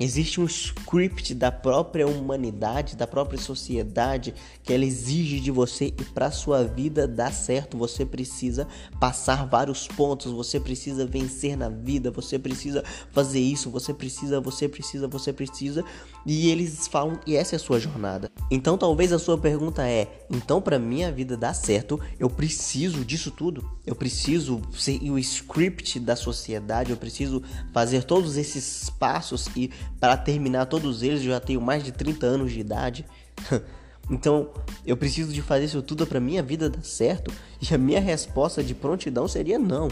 Existe 0.00 0.40
um 0.40 0.44
script 0.44 1.34
da 1.34 1.50
própria 1.50 2.06
humanidade, 2.06 2.96
da 2.96 3.06
própria 3.06 3.38
sociedade, 3.38 4.32
que 4.62 4.72
ela 4.72 4.84
exige 4.84 5.40
de 5.40 5.50
você 5.50 5.86
e 5.86 6.04
para 6.04 6.30
sua 6.30 6.62
vida 6.62 7.08
dar 7.08 7.32
certo, 7.32 7.76
você 7.76 8.06
precisa 8.06 8.68
passar 9.00 9.44
vários 9.46 9.88
pontos, 9.88 10.30
você 10.30 10.60
precisa 10.60 11.04
vencer 11.04 11.56
na 11.56 11.68
vida, 11.68 12.12
você 12.12 12.38
precisa 12.38 12.84
fazer 13.10 13.40
isso, 13.40 13.70
você 13.70 13.92
precisa, 13.92 14.40
você 14.40 14.68
precisa, 14.68 15.08
você 15.08 15.32
precisa, 15.32 15.84
e 16.30 16.50
eles 16.50 16.86
falam 16.86 17.18
e 17.26 17.34
essa 17.34 17.54
é 17.54 17.56
a 17.56 17.58
sua 17.58 17.80
jornada. 17.80 18.30
Então 18.50 18.76
talvez 18.76 19.14
a 19.14 19.18
sua 19.18 19.38
pergunta 19.38 19.88
é: 19.88 20.26
então 20.30 20.60
para 20.60 20.78
minha 20.78 21.10
vida 21.10 21.38
dar 21.38 21.54
certo, 21.54 21.98
eu 22.20 22.28
preciso 22.28 23.02
disso 23.02 23.30
tudo? 23.30 23.66
Eu 23.86 23.96
preciso 23.96 24.60
ser 24.76 25.00
o 25.10 25.18
script 25.18 25.98
da 25.98 26.14
sociedade, 26.14 26.90
eu 26.90 26.98
preciso 26.98 27.42
fazer 27.72 28.04
todos 28.04 28.36
esses 28.36 28.90
passos 28.90 29.48
e 29.56 29.70
para 29.98 30.18
terminar 30.18 30.66
todos 30.66 31.02
eles, 31.02 31.22
eu 31.22 31.30
já 31.30 31.40
tenho 31.40 31.62
mais 31.62 31.82
de 31.82 31.92
30 31.92 32.26
anos 32.26 32.52
de 32.52 32.60
idade. 32.60 33.06
então, 34.10 34.50
eu 34.84 34.98
preciso 34.98 35.32
de 35.32 35.40
fazer 35.40 35.64
isso 35.64 35.80
tudo 35.80 36.06
para 36.06 36.20
minha 36.20 36.42
vida 36.42 36.68
dar 36.68 36.84
certo? 36.84 37.32
E 37.58 37.74
a 37.74 37.78
minha 37.78 38.00
resposta 38.00 38.62
de 38.62 38.74
prontidão 38.74 39.26
seria 39.26 39.58
não. 39.58 39.88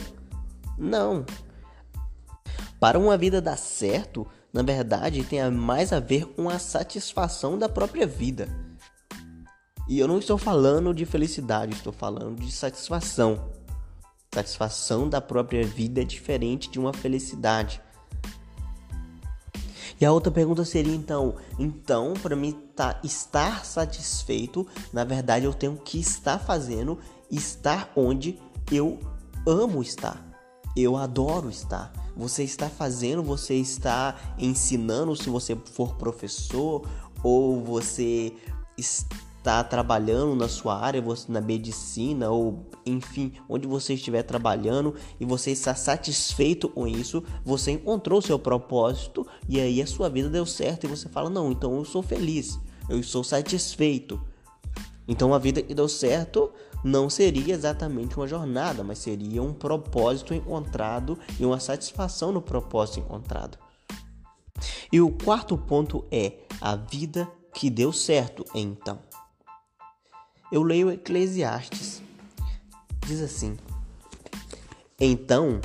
Não. 0.76 1.24
Para 2.78 2.98
uma 2.98 3.16
vida 3.16 3.40
dar 3.40 3.56
certo, 3.56 4.26
na 4.56 4.62
verdade, 4.62 5.22
tem 5.22 5.50
mais 5.50 5.92
a 5.92 6.00
ver 6.00 6.24
com 6.28 6.48
a 6.48 6.58
satisfação 6.58 7.58
da 7.58 7.68
própria 7.68 8.06
vida. 8.06 8.48
E 9.86 9.98
eu 9.98 10.08
não 10.08 10.18
estou 10.18 10.38
falando 10.38 10.94
de 10.94 11.04
felicidade, 11.04 11.74
estou 11.74 11.92
falando 11.92 12.40
de 12.40 12.50
satisfação. 12.50 13.50
Satisfação 14.32 15.10
da 15.10 15.20
própria 15.20 15.62
vida 15.62 16.00
é 16.00 16.04
diferente 16.04 16.70
de 16.70 16.78
uma 16.78 16.94
felicidade. 16.94 17.82
E 20.00 20.06
a 20.06 20.10
outra 20.10 20.32
pergunta 20.32 20.64
seria 20.64 20.94
então, 20.94 21.34
então 21.58 22.14
para 22.14 22.34
mim 22.34 22.52
tá, 22.74 22.98
estar 23.04 23.62
satisfeito, 23.62 24.66
na 24.90 25.04
verdade 25.04 25.44
eu 25.44 25.52
tenho 25.52 25.76
que 25.76 26.00
estar 26.00 26.38
fazendo, 26.38 26.98
estar 27.30 27.92
onde 27.94 28.38
eu 28.72 28.98
amo 29.46 29.82
estar. 29.82 30.26
Eu 30.74 30.96
adoro 30.96 31.50
estar. 31.50 32.05
Você 32.16 32.42
está 32.42 32.68
fazendo, 32.70 33.22
você 33.22 33.54
está 33.54 34.16
ensinando, 34.38 35.14
se 35.14 35.28
você 35.28 35.54
for 35.72 35.96
professor 35.96 36.88
ou 37.22 37.62
você 37.62 38.32
está 38.78 39.62
trabalhando 39.62 40.34
na 40.34 40.48
sua 40.48 40.78
área, 40.78 41.02
na 41.28 41.40
medicina 41.40 42.30
ou 42.30 42.66
enfim, 42.86 43.32
onde 43.48 43.66
você 43.66 43.94
estiver 43.94 44.22
trabalhando 44.22 44.94
e 45.20 45.24
você 45.24 45.50
está 45.50 45.74
satisfeito 45.74 46.68
com 46.68 46.86
isso, 46.86 47.22
você 47.44 47.72
encontrou 47.72 48.22
seu 48.22 48.38
propósito 48.38 49.26
e 49.48 49.60
aí 49.60 49.82
a 49.82 49.86
sua 49.86 50.08
vida 50.08 50.30
deu 50.30 50.46
certo 50.46 50.84
e 50.84 50.88
você 50.88 51.08
fala: 51.08 51.28
"Não, 51.28 51.52
então 51.52 51.76
eu 51.76 51.84
sou 51.84 52.02
feliz, 52.02 52.58
eu 52.88 53.02
sou 53.02 53.22
satisfeito". 53.22 54.20
Então 55.08 55.32
a 55.32 55.38
vida 55.38 55.62
que 55.62 55.74
deu 55.74 55.88
certo 55.88 56.50
não 56.84 57.10
seria 57.10 57.54
exatamente 57.54 58.16
uma 58.16 58.26
jornada, 58.26 58.84
mas 58.84 58.98
seria 58.98 59.42
um 59.42 59.52
propósito 59.52 60.34
encontrado 60.34 61.18
e 61.38 61.44
uma 61.44 61.60
satisfação 61.60 62.32
no 62.32 62.40
propósito 62.40 63.00
encontrado. 63.00 63.58
E 64.92 65.00
o 65.00 65.10
quarto 65.10 65.58
ponto 65.58 66.04
é 66.10 66.38
a 66.60 66.76
vida 66.76 67.28
que 67.52 67.68
deu 67.68 67.92
certo, 67.92 68.44
então 68.54 68.98
eu 70.50 70.62
leio 70.62 70.90
Eclesiastes. 70.90 72.02
Diz 73.06 73.20
assim: 73.20 73.56
Então 75.00 75.60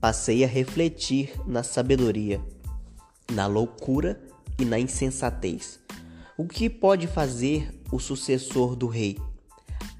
passei 0.00 0.44
a 0.44 0.46
refletir 0.46 1.32
na 1.46 1.62
sabedoria, 1.62 2.40
na 3.32 3.46
loucura 3.46 4.20
e 4.58 4.64
na 4.64 4.78
insensatez. 4.78 5.80
O 6.36 6.46
que 6.46 6.70
pode 6.70 7.06
fazer 7.06 7.82
o 7.92 7.98
sucessor 7.98 8.74
do 8.76 8.86
rei, 8.86 9.18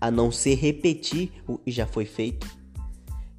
a 0.01 0.11
não 0.11 0.33
ser 0.33 0.55
repetir 0.55 1.33
o 1.47 1.59
que 1.59 1.71
já 1.71 1.87
foi 1.87 2.05
feito? 2.05 2.47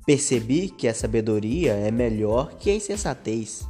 Percebi 0.06 0.69
que 0.69 0.88
a 0.88 0.93
sabedoria 0.93 1.74
é 1.74 1.91
melhor 1.91 2.56
que 2.56 2.69
a 2.69 2.76
insensatez, 2.76 3.67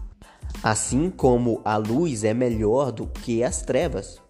assim 0.63 1.09
como 1.09 1.61
a 1.63 1.77
luz 1.77 2.23
é 2.23 2.33
melhor 2.33 2.91
do 2.91 3.07
que 3.07 3.43
as 3.43 3.61
trevas. 3.61 4.21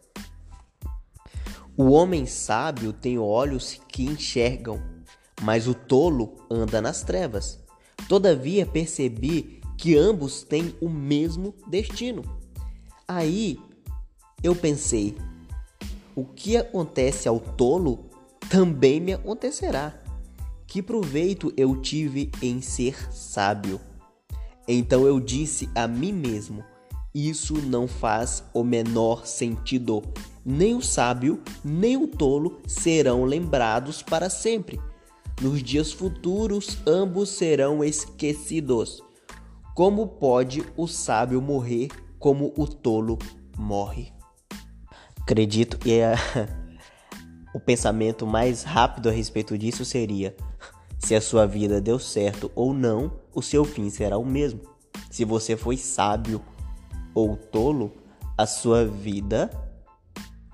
O 1.78 1.92
homem 1.92 2.26
sábio 2.26 2.92
tem 2.94 3.18
olhos 3.18 3.80
que 3.88 4.04
enxergam, 4.04 4.80
mas 5.42 5.68
o 5.68 5.74
tolo 5.74 6.36
anda 6.50 6.82
nas 6.82 7.02
trevas. 7.02 7.60
Todavia 8.08 8.66
percebi 8.66 9.62
que 9.78 9.98
ambos 9.98 10.44
têm 10.44 10.76
o 10.80 10.90
mesmo 10.90 11.56
destino. 11.68 12.24
Aí 13.08 13.58
eu 14.44 14.56
pensei: 14.56 15.18
o 16.16 16.26
que 16.26 16.58
acontece 16.58 17.28
ao 17.28 17.40
tolo 17.40 18.11
também 18.52 19.00
me 19.00 19.14
acontecerá. 19.14 19.94
Que 20.68 20.82
proveito 20.82 21.54
eu 21.56 21.82
tive 21.82 22.30
em 22.42 22.62
ser 22.62 23.10
sábio? 23.14 23.80
Então 24.68 25.08
eu 25.08 25.22
disse 25.22 25.70
a 25.74 25.88
mim 25.88 26.12
mesmo: 26.12 26.62
isso 27.16 27.62
não 27.62 27.88
faz 27.88 28.44
o 28.54 28.62
menor 28.62 29.26
sentido. 29.26 30.04
Nem 30.46 30.76
o 30.76 30.82
sábio, 30.82 31.42
nem 31.64 31.96
o 31.96 32.08
tolo 32.08 32.60
serão 32.68 33.24
lembrados 33.24 34.02
para 34.02 34.30
sempre. 34.30 34.82
Nos 35.42 35.64
dias 35.64 35.94
futuros, 35.94 36.78
ambos 36.86 37.30
serão 37.30 37.82
esquecidos. 37.82 39.02
Como 39.74 40.06
pode 40.08 40.62
o 40.76 40.88
sábio 40.88 41.42
morrer 41.42 41.88
como 42.20 42.54
o 42.58 42.68
tolo 42.68 43.18
morre? 43.58 44.12
Acredito 45.22 45.78
que 45.78 45.94
é 45.94 46.16
o 47.54 47.60
pensamento 47.60 48.26
mais 48.26 48.64
rápido 48.64 49.10
a 49.10 49.12
respeito 49.12 49.58
disso 49.58 49.84
seria: 49.84 50.36
se 51.00 51.16
a 51.16 51.22
sua 51.22 51.46
vida 51.46 51.82
deu 51.82 52.00
certo 52.00 52.52
ou 52.56 52.74
não, 52.74 53.12
o 53.34 53.42
seu 53.42 53.66
fim 53.66 53.90
será 53.90 54.18
o 54.18 54.26
mesmo. 54.26 54.62
Se 55.10 55.26
você 55.26 55.58
foi 55.58 55.78
sábio 55.78 56.42
ou 57.14 57.36
tolo, 57.36 57.92
a 58.38 58.46
sua 58.46 58.86
vida 58.86 59.50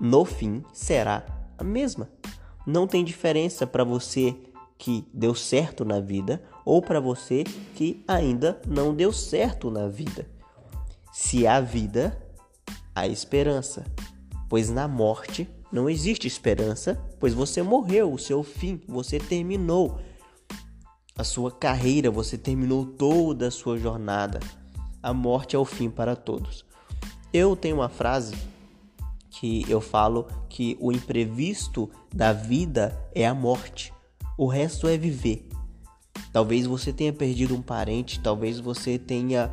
no 0.00 0.24
fim 0.24 0.64
será 0.72 1.24
a 1.56 1.64
mesma. 1.64 2.08
Não 2.66 2.86
tem 2.86 3.04
diferença 3.04 3.66
para 3.66 3.84
você 3.84 4.36
que 4.76 5.06
deu 5.12 5.34
certo 5.34 5.84
na 5.84 6.00
vida 6.00 6.42
ou 6.64 6.80
para 6.80 7.00
você 7.00 7.44
que 7.74 8.04
ainda 8.06 8.60
não 8.66 8.94
deu 8.94 9.12
certo 9.12 9.70
na 9.70 9.88
vida. 9.88 10.28
Se 11.12 11.46
há 11.46 11.60
vida, 11.60 12.16
há 12.94 13.06
esperança, 13.06 13.84
pois 14.48 14.70
na 14.70 14.86
morte 14.86 15.48
não 15.72 15.88
existe 15.88 16.26
esperança, 16.26 17.02
pois 17.20 17.34
você 17.34 17.62
morreu, 17.62 18.12
o 18.12 18.18
seu 18.18 18.42
fim, 18.42 18.80
você 18.86 19.18
terminou 19.18 20.00
a 21.16 21.24
sua 21.24 21.50
carreira, 21.50 22.10
você 22.10 22.38
terminou 22.38 22.86
toda 22.86 23.48
a 23.48 23.50
sua 23.50 23.76
jornada 23.76 24.40
a 25.02 25.12
morte 25.12 25.56
é 25.56 25.58
o 25.58 25.64
fim 25.64 25.88
para 25.88 26.16
todos. 26.16 26.64
Eu 27.32 27.54
tenho 27.54 27.76
uma 27.76 27.88
frase 27.88 28.36
que 29.30 29.64
eu 29.68 29.80
falo 29.80 30.26
que 30.48 30.76
o 30.80 30.90
imprevisto 30.90 31.90
da 32.12 32.32
vida 32.32 32.98
é 33.14 33.26
a 33.26 33.34
morte, 33.34 33.92
o 34.36 34.46
resto 34.46 34.88
é 34.88 34.96
viver. 34.96 35.48
Talvez 36.32 36.66
você 36.66 36.92
tenha 36.92 37.12
perdido 37.12 37.54
um 37.54 37.62
parente, 37.62 38.20
talvez 38.20 38.58
você 38.58 38.98
tenha 38.98 39.52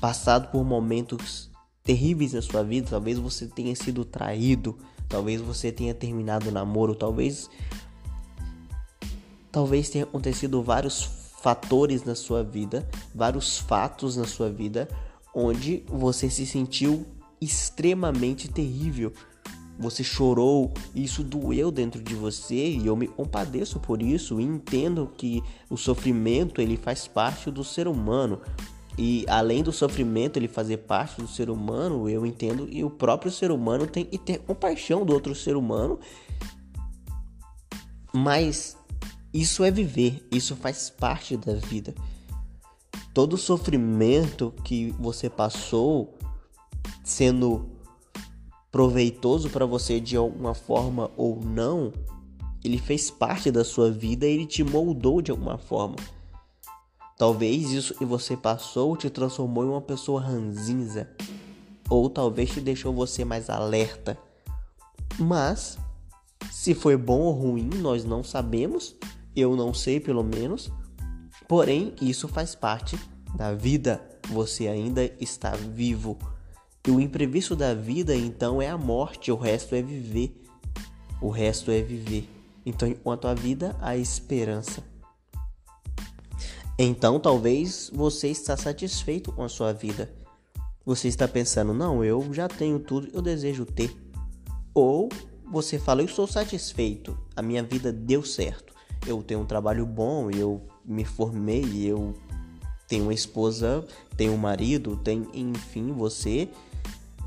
passado 0.00 0.50
por 0.50 0.64
momentos 0.64 1.49
terríveis 1.82 2.32
na 2.32 2.42
sua 2.42 2.62
vida, 2.62 2.88
talvez 2.90 3.18
você 3.18 3.46
tenha 3.46 3.74
sido 3.74 4.04
traído, 4.04 4.78
talvez 5.08 5.40
você 5.40 5.72
tenha 5.72 5.94
terminado 5.94 6.48
o 6.48 6.52
namoro, 6.52 6.94
talvez 6.94 7.50
talvez 9.50 9.90
tenha 9.90 10.04
acontecido 10.04 10.62
vários 10.62 11.02
fatores 11.42 12.04
na 12.04 12.14
sua 12.14 12.44
vida, 12.44 12.88
vários 13.14 13.58
fatos 13.58 14.16
na 14.16 14.24
sua 14.24 14.50
vida 14.50 14.88
onde 15.34 15.82
você 15.88 16.28
se 16.28 16.46
sentiu 16.46 17.06
extremamente 17.40 18.48
terrível. 18.48 19.12
Você 19.78 20.04
chorou, 20.04 20.74
isso 20.94 21.24
doeu 21.24 21.70
dentro 21.70 22.02
de 22.02 22.14
você 22.14 22.70
e 22.70 22.86
eu 22.86 22.94
me 22.94 23.08
compadeço 23.08 23.80
por 23.80 24.02
isso 24.02 24.38
e 24.38 24.44
entendo 24.44 25.10
que 25.16 25.42
o 25.70 25.76
sofrimento 25.76 26.60
ele 26.60 26.76
faz 26.76 27.08
parte 27.08 27.50
do 27.50 27.64
ser 27.64 27.88
humano. 27.88 28.40
E 28.98 29.24
além 29.28 29.62
do 29.62 29.72
sofrimento 29.72 30.36
ele 30.36 30.48
fazer 30.48 30.78
parte 30.78 31.20
do 31.20 31.28
ser 31.28 31.48
humano, 31.48 32.08
eu 32.08 32.26
entendo 32.26 32.66
que 32.66 32.84
o 32.84 32.90
próprio 32.90 33.30
ser 33.30 33.50
humano 33.50 33.86
tem 33.86 34.04
que 34.04 34.18
ter 34.18 34.38
compaixão 34.38 35.04
do 35.04 35.12
outro 35.12 35.34
ser 35.34 35.56
humano. 35.56 35.98
Mas 38.12 38.76
isso 39.32 39.62
é 39.62 39.70
viver, 39.70 40.26
isso 40.30 40.56
faz 40.56 40.90
parte 40.90 41.36
da 41.36 41.54
vida. 41.54 41.94
Todo 43.14 43.36
sofrimento 43.36 44.52
que 44.64 44.90
você 44.98 45.30
passou 45.30 46.14
sendo 47.04 47.68
proveitoso 48.70 49.50
para 49.50 49.66
você 49.66 50.00
de 50.00 50.16
alguma 50.16 50.54
forma 50.54 51.10
ou 51.16 51.40
não, 51.40 51.92
ele 52.64 52.78
fez 52.78 53.10
parte 53.10 53.50
da 53.50 53.64
sua 53.64 53.90
vida 53.90 54.26
e 54.26 54.32
ele 54.32 54.46
te 54.46 54.62
moldou 54.62 55.20
de 55.22 55.30
alguma 55.30 55.58
forma. 55.58 55.96
Talvez 57.20 57.70
isso 57.70 57.92
que 57.92 58.04
você 58.06 58.34
passou 58.34 58.96
te 58.96 59.10
transformou 59.10 59.62
em 59.62 59.68
uma 59.68 59.82
pessoa 59.82 60.22
ranzinza, 60.22 61.06
ou 61.90 62.08
talvez 62.08 62.48
te 62.48 62.62
deixou 62.62 62.94
você 62.94 63.26
mais 63.26 63.50
alerta. 63.50 64.16
Mas 65.18 65.76
se 66.50 66.72
foi 66.72 66.96
bom 66.96 67.20
ou 67.20 67.32
ruim, 67.32 67.68
nós 67.76 68.06
não 68.06 68.24
sabemos. 68.24 68.96
Eu 69.36 69.54
não 69.54 69.74
sei, 69.74 70.00
pelo 70.00 70.24
menos. 70.24 70.72
Porém, 71.46 71.94
isso 72.00 72.26
faz 72.26 72.54
parte 72.54 72.98
da 73.34 73.52
vida. 73.52 74.00
Você 74.30 74.66
ainda 74.66 75.04
está 75.20 75.50
vivo. 75.50 76.16
E 76.88 76.90
o 76.90 76.98
imprevisto 76.98 77.54
da 77.54 77.74
vida, 77.74 78.16
então, 78.16 78.62
é 78.62 78.70
a 78.70 78.78
morte. 78.78 79.30
O 79.30 79.36
resto 79.36 79.74
é 79.74 79.82
viver. 79.82 80.42
O 81.20 81.28
resto 81.28 81.70
é 81.70 81.82
viver. 81.82 82.26
Então, 82.64 82.88
enquanto 82.88 83.28
a 83.28 83.34
vida, 83.34 83.76
há 83.78 83.94
esperança. 83.94 84.89
Então, 86.82 87.20
talvez 87.20 87.90
você 87.92 88.28
está 88.28 88.56
satisfeito 88.56 89.30
com 89.30 89.42
a 89.42 89.50
sua 89.50 89.70
vida. 89.70 90.10
Você 90.82 91.08
está 91.08 91.28
pensando, 91.28 91.74
não, 91.74 92.02
eu 92.02 92.32
já 92.32 92.48
tenho 92.48 92.78
tudo, 92.78 93.06
eu 93.12 93.20
desejo 93.20 93.66
ter. 93.66 93.94
Ou 94.72 95.10
você 95.52 95.78
fala, 95.78 96.00
eu 96.00 96.06
estou 96.06 96.26
satisfeito, 96.26 97.14
a 97.36 97.42
minha 97.42 97.62
vida 97.62 97.92
deu 97.92 98.22
certo. 98.22 98.72
Eu 99.06 99.22
tenho 99.22 99.40
um 99.40 99.44
trabalho 99.44 99.84
bom, 99.84 100.30
eu 100.30 100.62
me 100.82 101.04
formei, 101.04 101.84
eu 101.84 102.14
tenho 102.88 103.02
uma 103.02 103.12
esposa, 103.12 103.84
tenho 104.16 104.32
um 104.32 104.38
marido, 104.38 104.96
tem, 104.96 105.28
enfim, 105.34 105.92
você 105.92 106.48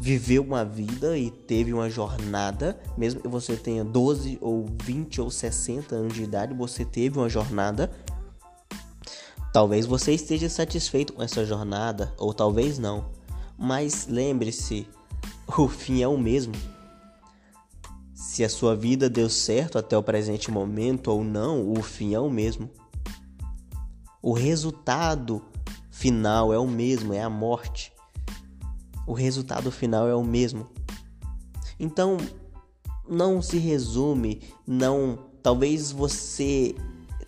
viveu 0.01 0.41
uma 0.41 0.65
vida 0.65 1.15
e 1.15 1.29
teve 1.29 1.71
uma 1.71 1.91
jornada, 1.91 2.75
mesmo 2.97 3.21
que 3.21 3.27
você 3.27 3.55
tenha 3.55 3.83
12 3.83 4.39
ou 4.41 4.65
20 4.81 5.21
ou 5.21 5.29
60 5.29 5.93
anos 5.93 6.15
de 6.15 6.23
idade, 6.23 6.55
você 6.55 6.83
teve 6.83 7.19
uma 7.19 7.29
jornada 7.29 7.91
Talvez 9.53 9.85
você 9.85 10.13
esteja 10.13 10.49
satisfeito 10.49 11.13
com 11.13 11.21
essa 11.21 11.45
jornada, 11.45 12.11
ou 12.17 12.33
talvez 12.33 12.79
não. 12.79 13.11
Mas 13.55 14.07
lembre-se, 14.07 14.87
o 15.55 15.67
fim 15.67 16.01
é 16.01 16.07
o 16.07 16.17
mesmo. 16.17 16.53
Se 18.15 18.43
a 18.43 18.49
sua 18.49 18.75
vida 18.75 19.07
deu 19.07 19.29
certo 19.29 19.77
até 19.77 19.95
o 19.95 20.01
presente 20.01 20.49
momento 20.49 21.09
ou 21.11 21.23
não, 21.23 21.71
o 21.71 21.83
fim 21.83 22.15
é 22.15 22.19
o 22.19 22.31
mesmo. 22.31 22.67
O 24.23 24.33
resultado 24.33 25.39
final 25.91 26.51
é 26.51 26.57
o 26.57 26.67
mesmo, 26.67 27.13
é 27.13 27.21
a 27.21 27.29
morte. 27.29 27.93
O 29.05 29.13
resultado 29.13 29.69
final 29.69 30.07
é 30.07 30.15
o 30.15 30.23
mesmo. 30.23 30.67
Então, 31.79 32.17
não 33.07 33.39
se 33.39 33.59
resume, 33.59 34.41
não. 34.65 35.19
Talvez 35.43 35.91
você 35.91 36.73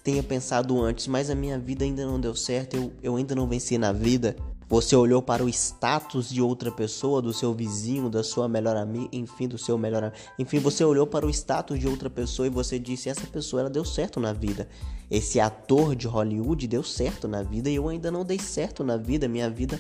tenha 0.06 0.22
pensado 0.22 0.80
antes, 0.80 1.08
mas 1.08 1.32
a 1.32 1.36
minha 1.36 1.58
vida 1.58 1.84
ainda 1.84 2.06
não 2.06 2.20
deu 2.20 2.36
certo, 2.36 2.78
eu, 2.78 2.94
eu 3.02 3.16
ainda 3.16 3.34
não 3.34 3.48
venci 3.48 3.76
na 3.76 3.92
vida. 3.92 4.36
Você 4.70 4.96
olhou 4.96 5.20
para 5.20 5.44
o 5.44 5.50
status 5.50 6.30
de 6.30 6.44
outra 6.44 6.72
pessoa, 6.72 7.24
do 7.24 7.34
seu 7.34 7.56
vizinho, 7.56 8.08
da 8.08 8.24
sua 8.24 8.48
melhor 8.48 8.78
amiga, 8.78 9.10
enfim, 9.12 9.48
do 9.48 9.58
seu 9.58 9.80
melhor 9.80 10.04
amigo. 10.04 10.18
Enfim, 10.38 10.60
você 10.60 10.86
olhou 10.86 11.08
para 11.08 11.26
o 11.26 11.30
status 11.30 11.80
de 11.80 11.88
outra 11.88 12.08
pessoa 12.08 12.46
e 12.46 12.52
você 12.52 12.78
disse: 12.78 13.10
essa 13.10 13.26
pessoa 13.26 13.62
ela 13.62 13.70
deu 13.70 13.84
certo 13.84 14.20
na 14.20 14.32
vida. 14.32 14.68
Esse 15.10 15.40
ator 15.40 15.96
de 15.96 16.08
Hollywood 16.08 16.68
deu 16.68 16.84
certo 16.84 17.28
na 17.28 17.42
vida 17.42 17.68
e 17.68 17.76
eu 17.76 17.90
ainda 17.90 18.12
não 18.12 18.24
dei 18.24 18.38
certo 18.38 18.84
na 18.84 18.98
vida. 18.98 19.28
Minha 19.28 19.50
vida 19.50 19.80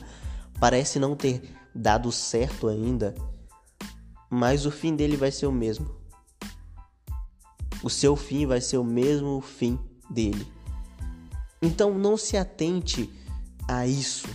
parece 0.59 0.97
não 0.97 1.15
ter 1.15 1.43
dado 1.73 2.11
certo 2.11 2.67
ainda, 2.67 3.13
mas 4.27 4.65
o 4.65 4.71
fim 4.71 4.95
dele 4.95 5.17
vai 5.17 5.31
ser 5.31 5.45
o 5.45 5.51
mesmo. 5.51 5.87
O 7.83 7.91
seu 7.91 8.15
fim 8.15 8.47
vai 8.47 8.59
ser 8.59 8.77
o 8.77 8.83
mesmo 8.83 9.39
fim 9.39 9.77
dele. 10.09 10.47
Então 11.61 11.97
não 11.97 12.17
se 12.17 12.37
atente 12.37 13.09
a 13.67 13.87
isso. 13.87 14.27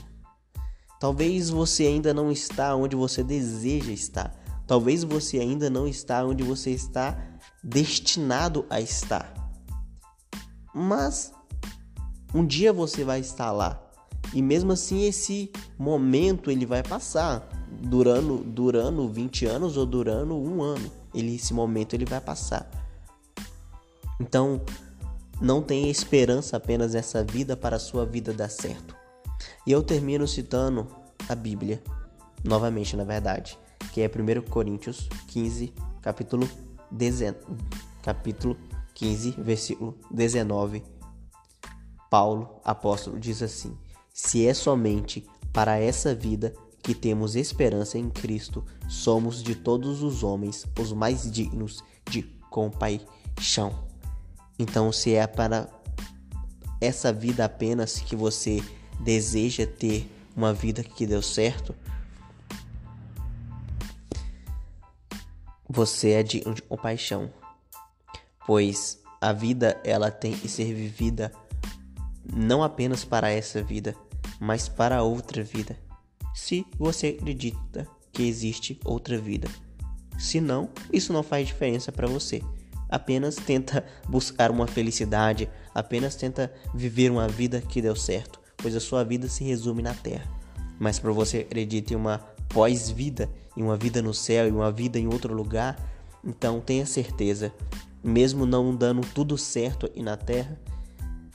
Talvez 0.98 1.48
você 1.48 1.86
ainda 1.86 2.12
não 2.12 2.30
está 2.30 2.74
onde 2.74 2.94
você 2.94 3.22
deseja 3.22 3.92
estar. 3.92 4.36
Talvez 4.66 5.02
você 5.02 5.38
ainda 5.38 5.70
não 5.70 5.88
está 5.88 6.24
onde 6.24 6.42
você 6.42 6.70
está 6.70 7.18
destinado 7.62 8.66
a 8.68 8.80
estar. 8.80 9.32
Mas 10.74 11.32
um 12.34 12.44
dia 12.46 12.72
você 12.72 13.02
vai 13.02 13.20
estar 13.20 13.50
lá. 13.50 13.82
E 14.32 14.42
mesmo 14.42 14.72
assim 14.72 15.04
esse 15.04 15.50
momento 15.78 16.50
ele 16.50 16.64
vai 16.64 16.82
passar, 16.82 17.48
durando 17.82 18.38
durando 18.38 19.08
20 19.08 19.46
anos 19.46 19.76
ou 19.76 19.86
durando 19.86 20.36
um 20.36 20.62
ano. 20.62 20.90
Ele 21.14 21.34
esse 21.34 21.52
momento 21.52 21.94
ele 21.94 22.04
vai 22.04 22.20
passar. 22.20 22.70
Então, 24.20 24.60
não 25.40 25.62
tenha 25.62 25.90
esperança 25.90 26.56
apenas 26.56 26.92
nessa 26.92 27.24
vida 27.24 27.56
para 27.56 27.76
a 27.76 27.80
sua 27.80 28.04
vida 28.04 28.32
dar 28.32 28.50
certo. 28.50 28.94
E 29.66 29.72
eu 29.72 29.82
termino 29.82 30.28
citando 30.28 30.86
a 31.28 31.34
Bíblia, 31.34 31.82
novamente 32.44 32.96
na 32.96 33.04
verdade, 33.04 33.58
que 33.92 34.02
é 34.02 34.06
1 34.06 34.42
Coríntios 34.50 35.08
15, 35.28 35.72
capítulo, 36.02 36.48
19, 36.90 37.38
capítulo 38.02 38.56
15, 38.94 39.30
versículo 39.38 39.98
19. 40.10 40.82
Paulo, 42.10 42.60
apóstolo, 42.64 43.18
diz 43.18 43.42
assim: 43.42 43.76
Se 44.12 44.46
é 44.46 44.52
somente 44.52 45.26
para 45.52 45.78
essa 45.78 46.14
vida 46.14 46.52
que 46.82 46.94
temos 46.94 47.36
esperança 47.36 47.98
em 47.98 48.10
Cristo, 48.10 48.64
somos 48.88 49.42
de 49.42 49.54
todos 49.54 50.02
os 50.02 50.22
homens 50.22 50.66
os 50.78 50.92
mais 50.92 51.30
dignos 51.30 51.82
de 52.10 52.22
compaixão. 52.50 53.89
Então, 54.60 54.92
se 54.92 55.14
é 55.14 55.26
para 55.26 55.66
essa 56.82 57.10
vida 57.10 57.46
apenas 57.46 57.98
que 57.98 58.14
você 58.14 58.62
deseja 59.00 59.66
ter 59.66 60.06
uma 60.36 60.52
vida 60.52 60.84
que 60.84 61.06
deu 61.06 61.22
certo, 61.22 61.74
você 65.66 66.10
é 66.10 66.22
de 66.22 66.42
compaixão, 66.68 67.32
pois 68.46 69.00
a 69.18 69.32
vida 69.32 69.80
ela 69.82 70.10
tem 70.10 70.36
que 70.36 70.46
ser 70.46 70.74
vivida 70.74 71.32
não 72.30 72.62
apenas 72.62 73.02
para 73.02 73.30
essa 73.30 73.62
vida, 73.62 73.96
mas 74.38 74.68
para 74.68 75.02
outra 75.02 75.42
vida. 75.42 75.74
Se 76.34 76.66
você 76.78 77.16
acredita 77.18 77.88
que 78.12 78.24
existe 78.24 78.78
outra 78.84 79.16
vida, 79.16 79.48
se 80.18 80.38
não, 80.38 80.68
isso 80.92 81.14
não 81.14 81.22
faz 81.22 81.46
diferença 81.46 81.90
para 81.90 82.06
você 82.06 82.42
apenas 82.90 83.36
tenta 83.36 83.84
buscar 84.08 84.50
uma 84.50 84.66
felicidade, 84.66 85.48
apenas 85.74 86.16
tenta 86.16 86.52
viver 86.74 87.10
uma 87.10 87.28
vida 87.28 87.60
que 87.60 87.80
deu 87.80 87.94
certo, 87.94 88.40
pois 88.56 88.74
a 88.74 88.80
sua 88.80 89.04
vida 89.04 89.28
se 89.28 89.44
resume 89.44 89.82
na 89.82 89.94
terra. 89.94 90.28
Mas 90.78 90.98
para 90.98 91.12
você 91.12 91.38
acreditar 91.38 91.94
em 91.94 91.96
uma 91.96 92.18
pós-vida, 92.48 93.30
em 93.56 93.62
uma 93.62 93.76
vida 93.76 94.02
no 94.02 94.12
céu, 94.12 94.48
em 94.48 94.52
uma 94.52 94.72
vida 94.72 94.98
em 94.98 95.06
outro 95.06 95.32
lugar, 95.32 95.78
então 96.24 96.60
tenha 96.60 96.84
certeza, 96.84 97.52
mesmo 98.02 98.44
não 98.44 98.74
dando 98.74 99.02
tudo 99.14 99.38
certo 99.38 99.86
aqui 99.86 100.02
na 100.02 100.16
terra, 100.16 100.58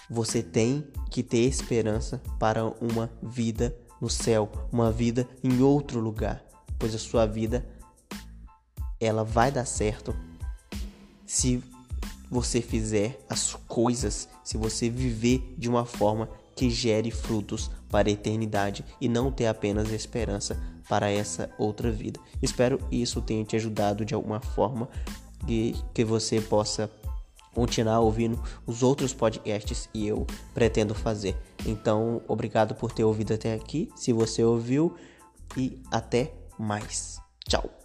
você 0.10 0.44
tem 0.44 0.86
que 1.10 1.24
ter 1.24 1.40
esperança 1.40 2.22
para 2.40 2.66
uma 2.66 3.10
vida 3.24 3.76
no 4.02 4.10
céu, 4.10 4.52
uma 4.72 4.92
vida 4.92 5.28
em 5.44 5.62
outro 5.62 6.00
lugar, 6.00 6.44
pois 6.78 6.94
a 6.94 7.00
sua 7.00 7.26
vida 7.26 7.66
ela 9.00 9.24
vai 9.24 9.52
dar 9.52 9.66
certo 9.66 10.16
se 11.26 11.64
você 12.30 12.62
fizer 12.62 13.20
as 13.30 13.54
coisas, 13.68 14.28
se 14.44 14.58
você 14.58 14.90
viver 14.90 15.54
de 15.58 15.70
uma 15.70 15.86
forma 15.86 16.30
que 16.56 16.70
gere 16.70 17.12
frutos 17.12 17.70
para 17.90 18.10
a 18.10 18.12
eternidade 18.12 18.84
e 19.00 19.08
não 19.08 19.32
ter 19.32 19.48
apenas 19.48 19.92
esperança 19.92 20.58
para 20.88 21.10
essa 21.10 21.50
outra 21.58 21.92
vida. 21.92 22.20
Espero 22.42 22.80
isso 22.92 23.22
tenha 23.22 23.44
te 23.44 23.56
ajudado 23.56 24.06
de 24.06 24.14
alguma 24.14 24.40
forma 24.40 24.88
e 25.48 25.76
que 25.94 26.04
você 26.04 26.40
possa 26.40 26.90
continuar 27.54 28.02
ouvindo 28.02 28.42
os 28.66 28.84
outros 28.84 29.14
podcasts 29.14 29.90
e 29.94 30.08
eu 30.08 30.28
pretendo 30.54 30.94
fazer. 30.94 31.38
Então, 31.66 32.22
obrigado 32.28 32.76
por 32.76 32.92
ter 32.92 33.04
ouvido 33.04 33.34
até 33.34 33.54
aqui, 33.54 33.90
se 33.96 34.12
você 34.12 34.44
ouviu 34.44 34.96
e 35.56 35.82
até 35.90 36.34
mais. 36.60 37.18
Tchau. 37.48 37.85